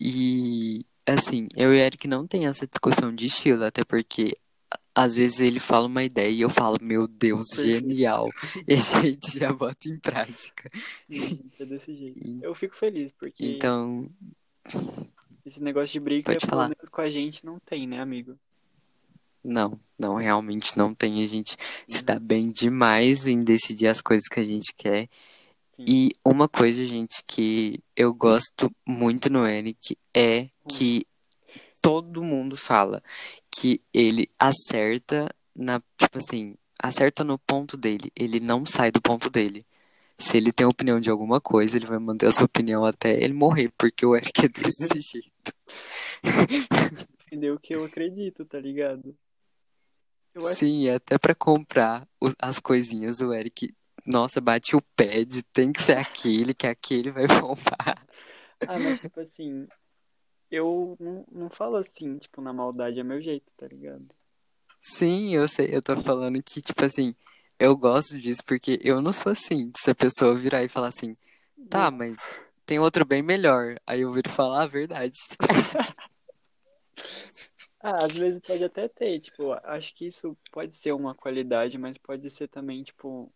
E, 0.00 0.84
assim, 1.06 1.48
eu 1.54 1.72
e 1.74 1.76
o 1.76 1.78
Eric 1.80 2.08
não 2.08 2.26
tem 2.26 2.46
essa 2.46 2.66
discussão 2.66 3.14
de 3.14 3.26
estilo, 3.26 3.64
até 3.64 3.84
porque 3.84 4.36
às 4.94 5.14
vezes 5.14 5.40
ele 5.40 5.58
fala 5.60 5.86
uma 5.86 6.04
ideia 6.04 6.30
e 6.30 6.40
eu 6.40 6.50
falo, 6.50 6.76
meu 6.80 7.06
Deus, 7.08 7.46
Perfeito. 7.54 7.88
genial. 7.88 8.30
E 8.66 8.74
a 8.74 8.76
gente 8.76 9.38
já 9.38 9.52
bota 9.52 9.88
em 9.88 9.98
prática. 9.98 10.70
Sim, 11.10 11.40
é 11.58 11.64
desse 11.64 11.94
jeito. 11.94 12.20
Eu 12.42 12.54
fico 12.54 12.76
feliz, 12.76 13.12
porque 13.12 13.44
Então, 13.44 14.08
esse 15.44 15.62
negócio 15.62 15.92
de 15.92 16.00
briga, 16.00 16.32
Pode 16.32 16.46
falar. 16.46 16.70
com 16.90 17.00
a 17.00 17.10
gente, 17.10 17.44
não 17.44 17.58
tem, 17.60 17.86
né, 17.86 18.00
amigo? 18.00 18.36
não, 19.44 19.78
não, 19.98 20.14
realmente 20.14 20.76
não 20.78 20.94
tem. 20.94 21.22
A 21.22 21.26
gente 21.26 21.56
se 21.88 21.98
Uhum. 21.98 22.04
dá 22.04 22.18
bem 22.20 22.48
demais 22.50 23.26
em 23.26 23.40
decidir 23.40 23.88
as 23.88 24.00
coisas 24.00 24.28
que 24.28 24.38
a 24.38 24.42
gente 24.42 24.72
quer. 24.76 25.08
Sim. 25.74 25.84
E 25.88 26.10
uma 26.24 26.48
coisa, 26.48 26.86
gente, 26.86 27.24
que 27.26 27.80
eu 27.96 28.14
gosto 28.14 28.70
muito 28.86 29.28
no 29.30 29.44
Eric 29.46 29.96
é 30.14 30.48
que 30.68 31.04
todo 31.82 32.22
mundo 32.22 32.56
fala 32.56 33.02
que 33.50 33.82
ele 33.92 34.30
acerta 34.38 35.28
na, 35.54 35.82
tipo 35.98 36.18
assim, 36.18 36.56
acerta 36.78 37.24
no 37.24 37.38
ponto 37.38 37.76
dele. 37.76 38.10
Ele 38.16 38.40
não 38.40 38.64
sai 38.64 38.90
do 38.90 39.02
ponto 39.02 39.28
dele. 39.28 39.66
Se 40.18 40.36
ele 40.36 40.52
tem 40.52 40.66
opinião 40.66 41.00
de 41.00 41.10
alguma 41.10 41.40
coisa, 41.40 41.76
ele 41.76 41.86
vai 41.86 41.98
manter 41.98 42.26
a 42.28 42.32
sua 42.32 42.46
opinião 42.46 42.84
até 42.84 43.22
ele 43.22 43.34
morrer, 43.34 43.72
porque 43.76 44.06
o 44.06 44.16
Eric 44.16 44.46
é 44.46 44.48
desse 44.48 45.00
jeito. 45.00 45.54
Entendeu 47.26 47.54
o 47.54 47.58
que 47.60 47.74
eu 47.74 47.84
acredito, 47.84 48.44
tá 48.44 48.60
ligado? 48.60 49.16
Eu 50.34 50.46
acho 50.46 50.58
Sim, 50.58 50.88
até 50.88 51.18
pra 51.18 51.34
comprar 51.34 52.08
as 52.38 52.58
coisinhas, 52.58 53.20
o 53.20 53.34
Eric, 53.34 53.74
nossa, 54.06 54.40
bate 54.40 54.76
o 54.76 54.80
pé 54.96 55.24
de 55.24 55.42
tem 55.42 55.72
que 55.72 55.82
ser 55.82 55.96
aquele, 55.98 56.54
que 56.54 56.66
aquele 56.66 57.10
vai 57.10 57.26
comprar. 57.40 58.06
Ah, 58.66 58.78
mas 58.78 59.00
tipo 59.00 59.20
assim, 59.20 59.66
eu 60.52 60.96
não, 61.00 61.24
não 61.32 61.50
falo 61.50 61.76
assim, 61.76 62.18
tipo, 62.18 62.42
na 62.42 62.52
maldade, 62.52 63.00
é 63.00 63.02
meu 63.02 63.20
jeito, 63.20 63.50
tá 63.56 63.66
ligado? 63.66 64.06
Sim, 64.80 65.34
eu 65.34 65.48
sei, 65.48 65.74
eu 65.74 65.80
tô 65.80 65.96
falando 65.96 66.42
que, 66.42 66.60
tipo 66.60 66.84
assim, 66.84 67.14
eu 67.58 67.74
gosto 67.76 68.18
disso 68.18 68.42
porque 68.44 68.78
eu 68.82 69.00
não 69.00 69.12
sou 69.12 69.32
assim. 69.32 69.72
Se 69.76 69.90
a 69.90 69.94
pessoa 69.94 70.36
virar 70.36 70.62
e 70.62 70.68
falar 70.68 70.88
assim, 70.88 71.16
tá, 71.70 71.90
mas 71.90 72.18
tem 72.66 72.78
outro 72.78 73.04
bem 73.04 73.22
melhor. 73.22 73.76
Aí 73.86 74.02
eu 74.02 74.12
viro 74.12 74.28
falar 74.28 74.62
a 74.62 74.66
verdade. 74.66 75.18
Ah, 77.84 78.04
às 78.04 78.12
vezes 78.12 78.38
pode 78.38 78.62
até 78.62 78.86
ter, 78.86 79.18
tipo, 79.18 79.52
acho 79.64 79.92
que 79.92 80.06
isso 80.06 80.38
pode 80.52 80.72
ser 80.72 80.92
uma 80.92 81.16
qualidade, 81.16 81.76
mas 81.76 81.98
pode 81.98 82.30
ser 82.30 82.46
também, 82.46 82.84
tipo, 82.84 83.28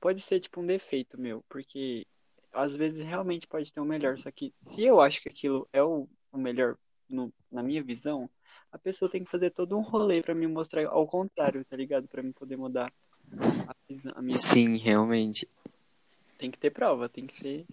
pode 0.00 0.20
ser 0.20 0.38
tipo 0.38 0.60
um 0.60 0.66
defeito 0.66 1.20
meu, 1.20 1.42
porque 1.48 2.06
às 2.54 2.76
vezes 2.76 3.04
realmente 3.04 3.46
pode 3.46 3.72
ter 3.72 3.80
o 3.80 3.84
melhor, 3.84 4.18
só 4.18 4.30
que 4.30 4.52
se 4.68 4.82
eu 4.82 5.00
acho 5.00 5.20
que 5.22 5.28
aquilo 5.28 5.68
é 5.72 5.82
o, 5.82 6.08
o 6.32 6.38
melhor 6.38 6.76
no- 7.08 7.32
na 7.50 7.62
minha 7.62 7.82
visão, 7.82 8.28
a 8.72 8.78
pessoa 8.78 9.10
tem 9.10 9.22
que 9.24 9.30
fazer 9.30 9.50
todo 9.50 9.76
um 9.76 9.82
rolê 9.82 10.22
pra 10.22 10.34
me 10.34 10.46
mostrar 10.46 10.86
ao 10.86 11.06
contrário, 11.06 11.64
tá 11.64 11.76
ligado? 11.76 12.08
Pra 12.08 12.22
me 12.22 12.32
poder 12.32 12.56
mudar 12.56 12.92
a, 13.68 13.74
visão, 13.88 14.12
a 14.16 14.22
minha 14.22 14.38
Sim, 14.38 14.76
realmente. 14.76 15.48
tem 16.38 16.50
que 16.50 16.58
ter 16.58 16.70
prova, 16.70 17.08
tem 17.08 17.26
que 17.26 17.40
ter 17.40 17.66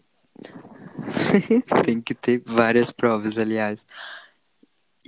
Tem 1.85 2.01
que 2.01 2.13
ter 2.13 2.41
várias 2.45 2.91
provas, 2.91 3.37
aliás. 3.37 3.85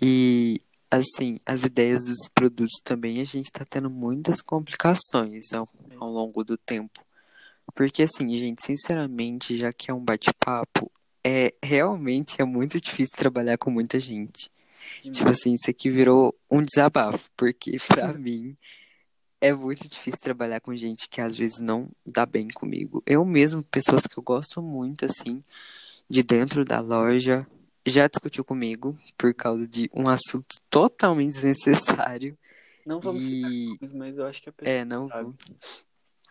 E, 0.02 0.62
assim, 0.90 1.40
as 1.46 1.64
ideias 1.64 2.06
dos 2.06 2.28
produtos 2.34 2.80
também, 2.84 3.22
a 3.22 3.24
gente 3.24 3.52
tá 3.52 3.66
tendo 3.66 3.90
muitas 3.90 4.42
complicações 4.42 5.54
ao, 5.54 5.68
ao 6.00 6.10
longo 6.10 6.44
do 6.44 6.58
tempo. 6.58 7.04
Porque, 7.74 8.04
assim, 8.04 8.38
gente, 8.38 8.64
sinceramente, 8.64 9.58
já 9.58 9.72
que 9.74 9.90
é 9.90 9.94
um 9.94 10.04
bate-papo, 10.04 10.92
é 11.24 11.54
realmente 11.64 12.42
é 12.42 12.46
muito 12.46 12.80
difícil 12.80 13.18
trabalhar 13.18 13.58
com 13.58 13.72
muita 13.72 14.00
gente. 14.00 14.52
Tipo 15.02 15.14
demais. 15.16 15.40
assim, 15.40 15.54
isso 15.54 15.70
aqui 15.70 15.90
virou 15.90 16.36
um 16.50 16.62
desabafo, 16.62 17.30
porque 17.36 17.78
pra 17.88 18.14
mim 18.14 18.56
é 19.42 19.54
muito 19.54 19.90
difícil 19.90 20.22
trabalhar 20.22 20.62
com 20.62 20.76
gente 20.76 21.10
que 21.10 21.20
às 21.20 21.36
vezes 21.36 21.60
não 21.60 21.90
dá 22.06 22.26
bem 22.26 22.48
comigo. 22.48 23.04
Eu 23.06 23.26
mesmo, 23.26 23.64
pessoas 23.64 24.08
que 24.08 24.18
eu 24.18 24.24
gosto 24.24 24.62
muito, 24.62 25.04
assim, 25.04 25.42
de 26.10 26.24
dentro 26.24 26.64
da 26.64 26.80
loja, 26.80 27.46
já 27.86 28.08
discutiu 28.08 28.46
comigo 28.46 28.98
por 29.18 29.34
causa 29.34 29.68
de 29.68 29.90
um 29.94 30.08
assunto 30.08 30.56
totalmente 30.70 31.34
desnecessário. 31.34 32.38
Não 32.86 33.00
vamos 33.00 33.22
E 33.22 33.66
nomes, 33.66 33.94
mas 33.94 34.18
eu 34.18 34.26
acho 34.26 34.42
que 34.42 34.50
a 34.50 34.54
pessoa 34.54 34.78
é, 34.78 34.86
não 34.86 35.08
sabe. 35.10 35.24
vou. 35.24 35.36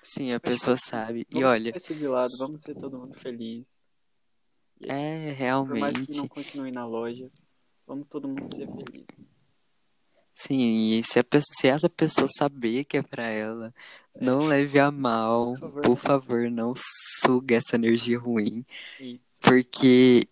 Sim, 0.03 0.33
a 0.33 0.41
pessoa 0.41 0.77
sabe. 0.77 1.27
E 1.31 1.35
Vamos 1.35 1.49
olha, 1.49 1.73
isso 1.77 1.95
de 1.95 2.07
lado, 2.07 2.31
vamos 2.39 2.63
ser 2.63 2.75
todo 2.75 2.99
mundo 2.99 3.15
feliz. 3.19 3.89
é 4.83 4.87
Por 4.87 4.89
mais 4.89 5.27
que 5.29 5.35
realmente. 5.35 6.17
não 6.17 6.29
continue 6.29 6.71
na 6.73 6.87
loja, 6.87 7.31
vamos 7.87 8.07
todo 8.09 8.29
mundo 8.29 8.55
ser 8.55 8.67
feliz. 8.67 9.07
Sim, 10.35 10.95
e 10.99 11.03
se, 11.05 11.19
a 11.21 11.25
pessoa, 11.25 11.55
se 11.61 11.69
essa 11.69 11.89
pessoa 11.89 12.27
saber 12.29 12.85
que 12.85 12.97
é 12.97 13.03
pra 13.03 13.25
ela, 13.27 13.73
não 14.21 14.41
leve 14.41 14.81
a 14.81 14.91
mal, 14.91 15.55
Por 15.55 15.61
favor. 15.61 15.83
por 15.83 15.97
favor, 15.97 16.51
não 16.51 16.73
suga 16.77 17.57
essa 17.57 17.77
energia 17.77 18.19
ruim, 18.19 18.65
Isso. 18.99 19.41
porque 19.41 20.27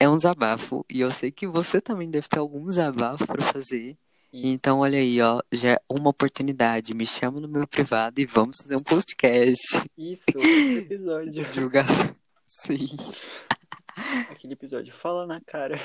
é 0.00 0.08
um 0.08 0.16
desabafo, 0.16 0.86
e 0.88 1.00
eu 1.00 1.10
sei 1.10 1.30
que 1.30 1.46
você 1.46 1.80
também 1.82 2.08
deve 2.10 2.28
ter 2.28 2.38
algum 2.38 2.64
desabafo 2.66 3.26
pra 3.26 3.42
fazer, 3.42 3.98
Então, 4.34 4.78
olha 4.78 4.98
aí, 4.98 5.20
ó, 5.20 5.42
já 5.52 5.72
é 5.72 5.82
uma 5.90 6.08
oportunidade. 6.08 6.94
Me 6.94 7.04
chama 7.04 7.38
no 7.38 7.46
meu 7.46 7.66
privado 7.66 8.18
e 8.18 8.24
vamos 8.24 8.56
fazer 8.56 8.76
um 8.76 8.82
podcast. 8.82 9.82
Isso, 9.96 10.24
episódio. 10.78 11.44
Divulgação. 11.52 12.16
Sim. 12.46 12.88
Aquele 14.30 14.54
episódio 14.54 14.92
fala 14.92 15.26
na 15.26 15.38
cara. 15.40 15.78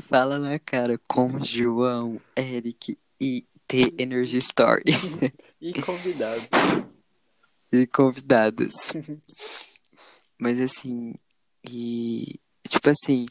Fala 0.00 0.40
na 0.40 0.58
cara 0.58 1.00
com 1.06 1.42
João, 1.44 2.20
Eric 2.36 2.98
e 3.20 3.46
The 3.68 4.02
Energy 4.02 4.38
Story. 4.38 4.92
E 5.60 5.72
convidado. 5.82 6.42
e 7.72 7.86
convidados. 7.86 8.74
Mas 10.36 10.60
assim, 10.60 11.14
e 11.68 12.40
tipo 12.68 12.90
assim, 12.90 13.26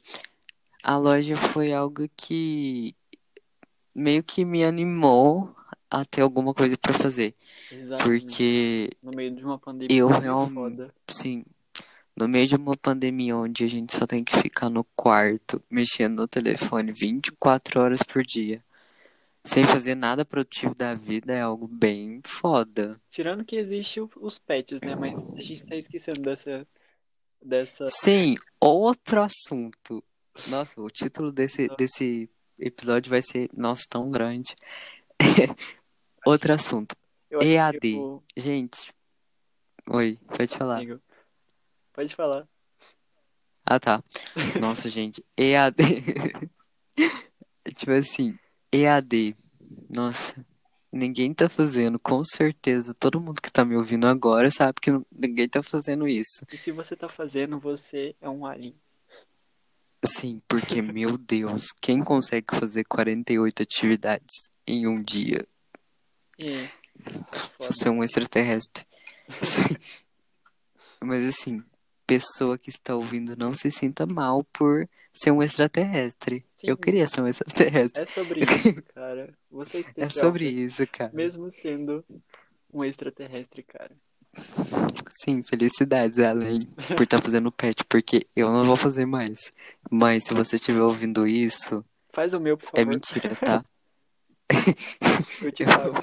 a 0.83 0.97
loja 0.97 1.35
foi 1.35 1.73
algo 1.73 2.07
que 2.15 2.95
meio 3.97 4.23
que 4.23 4.45
me 4.45 4.63
animou 4.63 5.53
a 5.89 6.05
ter 6.05 6.21
alguma 6.21 6.53
coisa 6.53 6.77
pra 6.77 6.93
fazer. 6.93 7.33
Exatamente. 7.71 8.25
Porque, 8.25 8.89
No 9.01 9.11
meio 9.11 9.31
de 9.35 9.43
uma 9.43 9.57
pandemia 9.57 9.97
Eu 9.97 10.07
realmente- 10.07 10.91
sim, 11.09 11.43
no 12.15 12.27
meio 12.27 12.47
de 12.47 12.55
uma 12.55 12.77
pandemia 12.77 13.35
onde 13.35 13.63
a 13.63 13.67
gente 13.67 13.95
só 13.95 14.05
tem 14.05 14.23
que 14.23 14.35
ficar 14.37 14.69
no 14.69 14.83
quarto, 14.95 15.61
mexendo 15.69 16.17
no 16.17 16.27
telefone 16.27 16.91
24 16.91 17.79
horas 17.81 18.03
por 18.03 18.23
dia, 18.23 18.63
sem 19.43 19.65
fazer 19.65 19.95
nada 19.95 20.23
produtivo 20.25 20.75
da 20.75 20.93
vida, 20.93 21.33
é 21.33 21.41
algo 21.41 21.67
bem 21.67 22.21
foda. 22.23 22.99
Tirando 23.09 23.43
que 23.45 23.55
existe 23.55 23.99
os 24.17 24.37
pets, 24.37 24.79
né? 24.81 24.95
Mas 24.95 25.15
a 25.35 25.41
gente 25.41 25.65
tá 25.65 25.75
esquecendo 25.75 26.21
dessa. 26.21 26.67
Dessa. 27.41 27.85
Sim, 27.89 28.35
outro 28.59 29.21
assunto. 29.21 30.03
Nossa, 30.47 30.81
o 30.81 30.87
título 30.89 31.31
desse, 31.31 31.67
desse 31.77 32.29
episódio 32.59 33.09
vai 33.09 33.21
ser 33.21 33.49
Nossa, 33.53 33.85
tão 33.89 34.09
grande. 34.09 34.55
Outro 36.25 36.53
assunto. 36.53 36.95
Eu 37.29 37.41
EAD. 37.41 37.79
que 37.79 37.95
o- 37.95 38.23
Gente. 38.35 38.93
Oi, 39.89 40.17
pode 40.35 40.57
falar. 40.57 40.77
Amigo, 40.77 41.01
Pode 41.93 42.15
falar. 42.15 42.47
Ah, 43.65 43.79
tá. 43.79 44.03
Nossa, 44.59 44.89
gente. 44.89 45.23
EAD. 45.37 45.77
tipo 47.75 47.91
assim, 47.91 48.37
EAD. 48.71 49.35
Nossa. 49.89 50.45
Ninguém 50.91 51.33
tá 51.33 51.49
fazendo, 51.49 51.99
com 51.99 52.23
certeza. 52.23 52.93
Todo 52.93 53.19
mundo 53.19 53.41
que 53.41 53.51
tá 53.51 53.65
me 53.65 53.75
ouvindo 53.75 54.07
agora 54.07 54.49
sabe 54.49 54.79
que 54.81 54.89
ninguém 55.11 55.47
tá 55.47 55.61
fazendo 55.61 56.07
isso. 56.07 56.45
E 56.51 56.57
se 56.57 56.71
você 56.71 56.95
tá 56.95 57.09
fazendo, 57.09 57.59
você 57.59 58.15
é 58.21 58.29
um 58.29 58.45
alien. 58.45 58.73
Sim, 60.05 60.41
porque, 60.47 60.81
meu 60.81 61.17
Deus, 61.17 61.67
quem 61.81 62.03
consegue 62.03 62.47
fazer 62.55 62.83
48 62.85 63.63
atividades 63.63 64.49
em 64.65 64.87
um 64.87 64.97
dia? 64.97 65.45
É. 66.39 66.67
Foda. 67.57 67.71
Você 67.71 67.87
é 67.87 67.91
um 67.91 68.03
extraterrestre. 68.03 68.85
Sim. 69.41 69.75
Mas 71.01 71.27
assim, 71.27 71.63
pessoa 72.05 72.57
que 72.57 72.69
está 72.69 72.95
ouvindo, 72.95 73.35
não 73.35 73.53
se 73.53 73.69
sinta 73.71 74.05
mal 74.05 74.43
por 74.45 74.87
ser 75.13 75.31
um 75.31 75.43
extraterrestre. 75.43 76.45
Sim. 76.55 76.67
Eu 76.67 76.77
queria 76.77 77.07
ser 77.07 77.21
um 77.21 77.27
extraterrestre. 77.27 78.03
É 78.03 78.05
sobre 78.05 78.41
isso, 78.41 78.83
cara. 78.93 79.37
Você 79.51 79.85
é 79.97 80.09
sobre 80.09 80.47
isso, 80.47 80.87
cara. 80.87 81.11
Mesmo 81.13 81.51
sendo 81.51 82.03
um 82.73 82.83
extraterrestre, 82.83 83.63
cara. 83.63 83.95
Sim, 85.09 85.41
felicidades, 85.43 86.19
Além, 86.19 86.59
por 86.95 87.03
estar 87.03 87.21
fazendo 87.21 87.51
pet, 87.51 87.83
porque 87.85 88.25
eu 88.35 88.51
não 88.51 88.63
vou 88.63 88.77
fazer 88.77 89.05
mais. 89.05 89.51
Mas 89.91 90.25
se 90.25 90.33
você 90.33 90.57
estiver 90.57 90.81
ouvindo 90.81 91.25
isso, 91.27 91.83
Faz 92.11 92.33
o 92.33 92.39
meu, 92.39 92.57
por 92.57 92.65
favor. 92.65 92.79
é 92.79 92.85
mentira, 92.85 93.35
tá? 93.43 93.65
Eu 95.41 95.51
te 95.51 95.65
falo. 95.65 95.93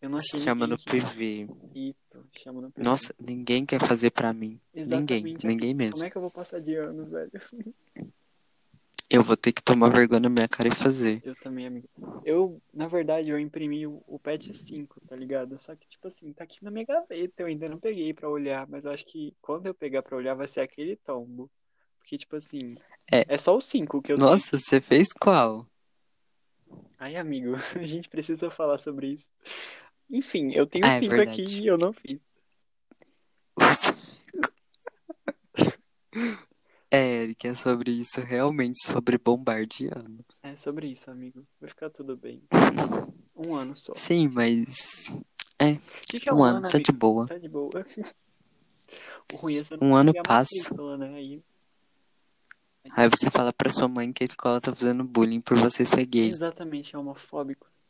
Eu 0.00 0.10
não 0.10 0.18
achei 0.18 0.40
Chama 0.42 0.66
no 0.66 0.76
ninguém 0.76 1.00
PV. 1.00 1.48
Isso, 1.74 2.26
chama 2.42 2.60
no 2.62 2.70
PV. 2.72 2.82
Nossa, 2.84 3.14
ninguém 3.20 3.64
quer 3.64 3.80
fazer 3.80 4.10
pra 4.10 4.32
mim. 4.32 4.60
Ninguém, 4.74 5.18
Exatamente. 5.18 5.46
ninguém 5.46 5.74
mesmo. 5.74 5.92
Como 5.92 6.04
é 6.04 6.10
que 6.10 6.16
eu 6.16 6.22
vou 6.22 6.30
passar 6.30 6.60
de 6.60 6.74
anos, 6.74 7.08
velho? 7.08 7.30
Eu 9.12 9.22
vou 9.22 9.36
ter 9.36 9.52
que 9.52 9.62
tomar 9.62 9.90
vergonha 9.90 10.20
na 10.20 10.30
minha 10.30 10.48
cara 10.48 10.68
e 10.68 10.74
fazer. 10.74 11.20
Eu 11.22 11.36
também, 11.36 11.66
amigo. 11.66 11.86
Eu, 12.24 12.62
na 12.72 12.88
verdade, 12.88 13.28
eu 13.30 13.38
imprimi 13.38 13.86
o, 13.86 14.02
o 14.06 14.18
patch 14.18 14.50
5, 14.54 14.98
tá 15.06 15.14
ligado? 15.14 15.60
Só 15.60 15.76
que, 15.76 15.86
tipo 15.86 16.08
assim, 16.08 16.32
tá 16.32 16.44
aqui 16.44 16.64
na 16.64 16.70
minha 16.70 16.86
gaveta, 16.86 17.42
eu 17.42 17.46
ainda 17.46 17.68
não 17.68 17.78
peguei 17.78 18.14
pra 18.14 18.30
olhar, 18.30 18.66
mas 18.66 18.86
eu 18.86 18.90
acho 18.90 19.04
que 19.04 19.34
quando 19.42 19.66
eu 19.66 19.74
pegar 19.74 20.02
pra 20.02 20.16
olhar 20.16 20.32
vai 20.34 20.48
ser 20.48 20.60
aquele 20.60 20.96
tombo. 20.96 21.50
Porque, 21.98 22.16
tipo 22.16 22.36
assim, 22.36 22.74
É. 23.10 23.36
só 23.36 23.54
o 23.54 23.60
5 23.60 24.00
que 24.00 24.12
eu 24.12 24.16
tenho. 24.16 24.26
Nossa, 24.28 24.58
você 24.58 24.80
fez 24.80 25.08
qual? 25.12 25.66
Ai, 26.98 27.16
amigo, 27.16 27.52
a 27.78 27.84
gente 27.84 28.08
precisa 28.08 28.48
falar 28.48 28.78
sobre 28.78 29.08
isso. 29.08 29.28
Enfim, 30.10 30.52
eu 30.54 30.66
tenho 30.66 30.86
Ah, 30.86 30.94
é 30.94 31.00
5 31.00 31.10
verdade. 31.16 31.42
aqui 31.42 31.60
e 31.60 31.66
eu 31.66 31.76
não 31.76 31.92
fiz. 31.92 32.18
É, 36.94 37.22
Eric, 37.22 37.46
é 37.48 37.54
sobre 37.54 37.90
isso, 37.90 38.20
realmente 38.20 38.84
sobre 38.86 39.16
bombardeando. 39.16 40.22
É 40.42 40.54
sobre 40.56 40.88
isso, 40.88 41.10
amigo. 41.10 41.42
Vai 41.58 41.70
ficar 41.70 41.88
tudo 41.90 42.16
bem. 42.16 42.42
Um 43.34 43.54
ano 43.54 43.74
só. 43.74 43.94
Sim, 43.96 44.28
mas 44.28 45.06
O 45.08 45.74
que 46.06 46.20
que 46.20 46.30
é 46.30 46.34
um 46.34 46.44
ano 46.44 46.60
tá 46.68 46.76
amigo? 46.76 46.84
de 46.84 46.92
boa. 46.92 47.26
Tá 47.26 47.38
de 47.38 47.48
boa. 47.48 47.70
O 49.32 49.36
ruim 49.36 49.56
é 49.56 49.64
você 49.64 49.74
não 49.78 49.88
Um 49.88 49.96
ano 49.96 50.12
passa. 50.22 50.50
matrícula, 50.54 50.98
né? 50.98 51.14
Aí, 51.14 51.42
Aí 52.94 53.08
você 53.08 53.30
fala 53.30 53.52
pra 53.54 53.72
sua 53.72 53.88
mãe 53.88 54.12
que 54.12 54.22
a 54.22 54.26
escola 54.26 54.60
tá 54.60 54.74
fazendo 54.76 55.02
bullying 55.02 55.40
por 55.40 55.56
você 55.56 55.86
ser 55.86 56.04
gay. 56.04 56.28
exatamente, 56.28 56.94
é 56.94 56.98
homofóbicos. 56.98 57.82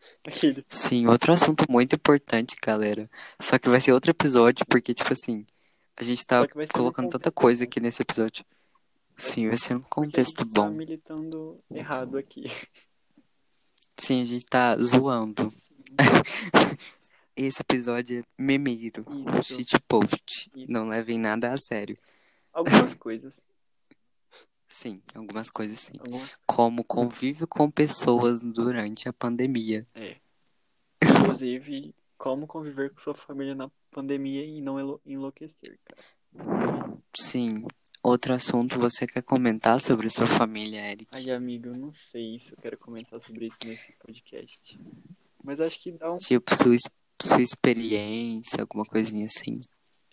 Aquele. 0.26 0.64
Sim, 0.66 1.06
outro 1.06 1.34
assunto 1.34 1.64
muito 1.68 1.94
importante, 1.96 2.56
galera. 2.62 3.10
Só 3.38 3.58
que 3.58 3.68
vai 3.68 3.80
ser 3.80 3.92
outro 3.92 4.10
episódio, 4.10 4.64
porque, 4.70 4.94
tipo 4.94 5.12
assim, 5.12 5.44
a 5.96 6.02
gente 6.02 6.24
tá 6.24 6.46
colocando 6.72 7.10
tanta 7.10 7.30
contexto 7.30 7.34
coisa 7.34 7.64
bom. 7.64 7.68
aqui 7.68 7.80
nesse 7.80 8.02
episódio. 8.02 8.44
Sim, 9.16 9.48
vai 9.48 9.56
ser 9.56 9.76
um 9.76 9.80
Porque 9.80 10.00
a 10.00 10.02
contexto 10.04 10.44
gente 10.44 10.54
tá 10.54 10.62
bom. 10.62 10.70
militando 10.70 11.60
errado 11.70 12.18
aqui. 12.18 12.44
Sim, 13.96 14.22
a 14.22 14.24
gente 14.24 14.44
tá 14.46 14.76
zoando. 14.78 15.48
Esse 17.36 17.62
episódio 17.62 18.20
é 18.20 18.24
memeiro, 18.36 19.04
Isso. 19.40 19.54
shitpost. 19.54 20.50
Isso. 20.54 20.70
Não 20.70 20.88
levem 20.88 21.18
nada 21.18 21.52
a 21.52 21.56
sério. 21.56 21.96
Algumas 22.52 22.94
coisas. 22.94 23.48
Sim, 24.68 25.02
algumas 25.14 25.50
coisas 25.50 25.78
sim. 25.78 25.92
Algumas... 25.98 26.30
Como 26.46 26.84
convívio 26.84 27.46
com 27.46 27.70
pessoas 27.70 28.40
durante 28.40 29.08
a 29.08 29.12
pandemia. 29.12 29.86
Inclusive, 31.02 31.94
como 32.22 32.46
conviver 32.46 32.90
com 32.90 33.00
sua 33.00 33.14
família 33.14 33.52
na 33.52 33.68
pandemia 33.90 34.44
e 34.44 34.60
não 34.60 35.00
enlouquecer, 35.04 35.76
cara. 35.84 36.96
Sim. 37.16 37.66
Outro 38.00 38.32
assunto, 38.32 38.78
você 38.78 39.08
quer 39.08 39.22
comentar 39.24 39.80
sobre 39.80 40.08
sua 40.08 40.28
família, 40.28 40.88
Eric? 40.88 41.08
Ai, 41.10 41.32
amigo, 41.32 41.66
eu 41.66 41.76
não 41.76 41.90
sei 41.92 42.38
se 42.38 42.52
eu 42.52 42.58
quero 42.58 42.78
comentar 42.78 43.20
sobre 43.20 43.48
isso 43.48 43.58
nesse 43.64 43.92
podcast. 43.94 44.80
Mas 45.42 45.58
acho 45.58 45.82
que 45.82 45.90
dá 45.90 46.12
um. 46.12 46.16
Tipo, 46.16 46.54
sua, 46.54 46.76
sua 47.20 47.42
experiência, 47.42 48.60
alguma 48.60 48.84
coisinha 48.84 49.26
assim. 49.26 49.58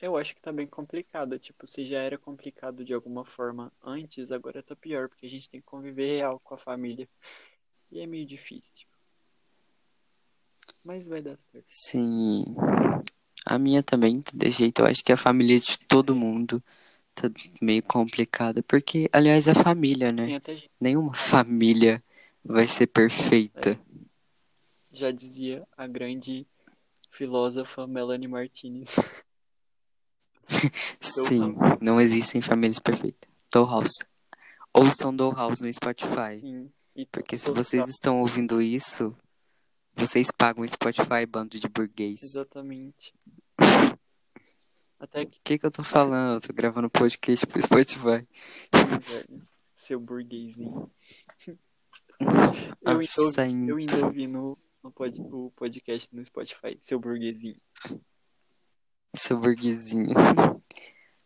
Eu 0.01 0.17
acho 0.17 0.33
que 0.33 0.41
tá 0.41 0.51
bem 0.51 0.65
complicado. 0.65 1.37
Tipo, 1.37 1.67
se 1.67 1.85
já 1.85 1.99
era 1.99 2.17
complicado 2.17 2.83
de 2.83 2.91
alguma 2.91 3.23
forma 3.23 3.71
antes, 3.83 4.31
agora 4.31 4.63
tá 4.63 4.75
pior, 4.75 5.09
porque 5.09 5.27
a 5.27 5.29
gente 5.29 5.47
tem 5.47 5.61
que 5.61 5.67
conviver 5.67 6.07
real 6.07 6.39
com 6.43 6.55
a 6.55 6.57
família. 6.57 7.07
E 7.91 7.99
é 7.99 8.07
meio 8.07 8.25
difícil. 8.25 8.88
Mas 10.89 11.05
vai 11.05 11.21
dar 11.21 11.37
certo. 11.37 11.65
Sim. 11.67 12.43
A 13.45 13.59
minha 13.59 13.83
também, 13.83 14.23
de 14.33 14.49
jeito. 14.49 14.79
Eu 14.81 14.87
acho 14.87 15.03
que 15.03 15.13
a 15.13 15.17
família 15.17 15.59
de 15.59 15.77
todo 15.81 16.15
mundo 16.15 16.63
tá 17.13 17.29
meio 17.61 17.83
complicada. 17.83 18.63
Porque, 18.63 19.07
aliás, 19.13 19.47
é 19.47 19.53
família, 19.53 20.11
né? 20.11 20.25
Tem 20.25 20.35
até 20.35 20.55
gente 20.55 20.71
Nenhuma 20.81 21.13
família 21.13 22.03
vai 22.43 22.65
ser 22.65 22.87
perfeita. 22.87 23.79
já 24.91 25.11
dizia 25.11 25.63
a 25.77 25.85
grande 25.85 26.47
filósofa 27.11 27.85
Melanie 27.85 28.27
Martinez. 28.27 28.95
Sim, 30.99 31.53
não 31.79 32.01
existem 32.01 32.41
famílias 32.41 32.79
perfeitas. 32.79 33.29
Dollhouse. 33.51 33.99
Ouçam 34.73 35.15
Dollhouse 35.15 35.61
no 35.61 35.71
Spotify. 35.71 36.39
Sim. 36.39 36.71
Porque 37.11 37.37
se 37.37 37.51
vocês 37.51 37.87
estão 37.87 38.21
ouvindo 38.21 38.59
isso, 38.59 39.15
vocês 39.99 40.31
pagam 40.31 40.63
o 40.63 40.69
Spotify, 40.69 41.25
bando 41.27 41.59
de 41.59 41.67
burguês. 41.67 42.21
Exatamente. 42.23 43.13
Até 44.97 45.25
que, 45.25 45.37
O 45.37 45.41
que 45.43 45.57
que 45.59 45.65
eu 45.65 45.71
tô 45.71 45.83
falando? 45.83 46.37
Eu 46.37 46.47
tô 46.47 46.53
gravando 46.53 46.89
podcast 46.89 47.45
pro 47.45 47.61
Spotify. 47.61 47.99
velho, 47.99 48.27
seu 49.75 49.99
burguesinho. 49.99 50.89
Eu 52.21 52.99
ainda, 52.99 53.21
ouvi, 53.21 53.67
eu 53.69 53.77
ainda 53.77 54.05
ouvi 54.05 54.27
no, 54.27 54.57
no 54.83 54.91
pod, 54.91 55.21
o 55.21 55.53
podcast 55.55 56.13
no 56.13 56.25
Spotify, 56.25 56.77
seu 56.81 56.99
burguesinho. 56.99 57.55
Seu 59.15 59.39
burguesinho. 59.39 60.13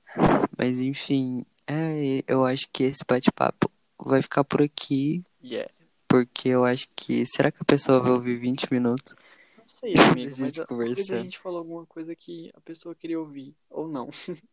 Mas 0.56 0.82
enfim, 0.82 1.44
é, 1.66 2.24
eu 2.28 2.46
acho 2.46 2.68
que 2.72 2.84
esse 2.84 3.04
bate-papo 3.04 3.72
vai 3.98 4.22
ficar 4.22 4.44
por 4.44 4.62
aqui. 4.62 5.24
Yeah. 5.44 5.73
Porque 6.14 6.50
eu 6.50 6.64
acho 6.64 6.88
que. 6.96 7.26
Será 7.26 7.52
que 7.52 7.58
a 7.60 7.66
pessoa 7.66 8.00
vai 8.00 8.12
ouvir 8.12 8.38
20 8.38 8.72
minutos? 8.72 9.16
Não 9.58 9.68
sei, 9.68 9.96
amigo, 9.98 10.36
mas 10.40 10.60
a- 10.60 10.66
talvez 10.68 11.10
a 11.10 11.24
gente 11.24 11.40
falou 11.40 11.58
alguma 11.58 11.88
coisa 11.88 12.16
que 12.16 12.52
a 12.54 12.62
pessoa 12.62 12.94
queria 12.94 13.20
ouvir, 13.20 13.56
ou 13.68 13.88
não. 13.88 14.12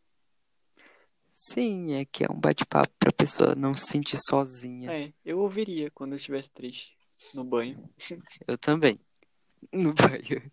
Sim, 1.30 1.92
é 1.92 2.06
que 2.06 2.24
é 2.24 2.28
um 2.32 2.40
bate-papo 2.40 2.90
pra 2.98 3.12
pessoa 3.12 3.54
não 3.54 3.74
se 3.74 3.88
sentir 3.88 4.16
sozinha. 4.26 4.90
É, 4.90 5.12
eu 5.22 5.38
ouviria 5.40 5.90
quando 5.90 6.12
eu 6.12 6.16
estivesse 6.16 6.50
triste, 6.50 6.96
no 7.34 7.44
banho. 7.44 7.86
Eu 8.48 8.56
também. 8.56 8.98
No 9.70 9.92
banho. 9.92 10.50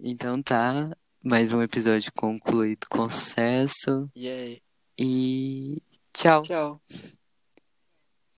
Então 0.00 0.42
tá. 0.42 0.96
Mais 1.22 1.52
um 1.52 1.62
episódio 1.62 2.12
concluído 2.12 2.88
com 2.90 3.08
sucesso. 3.08 4.10
E 4.16 4.26
é, 4.26 4.60
E 4.98 5.80
tchau. 6.12 6.42
tchau. 6.42 6.82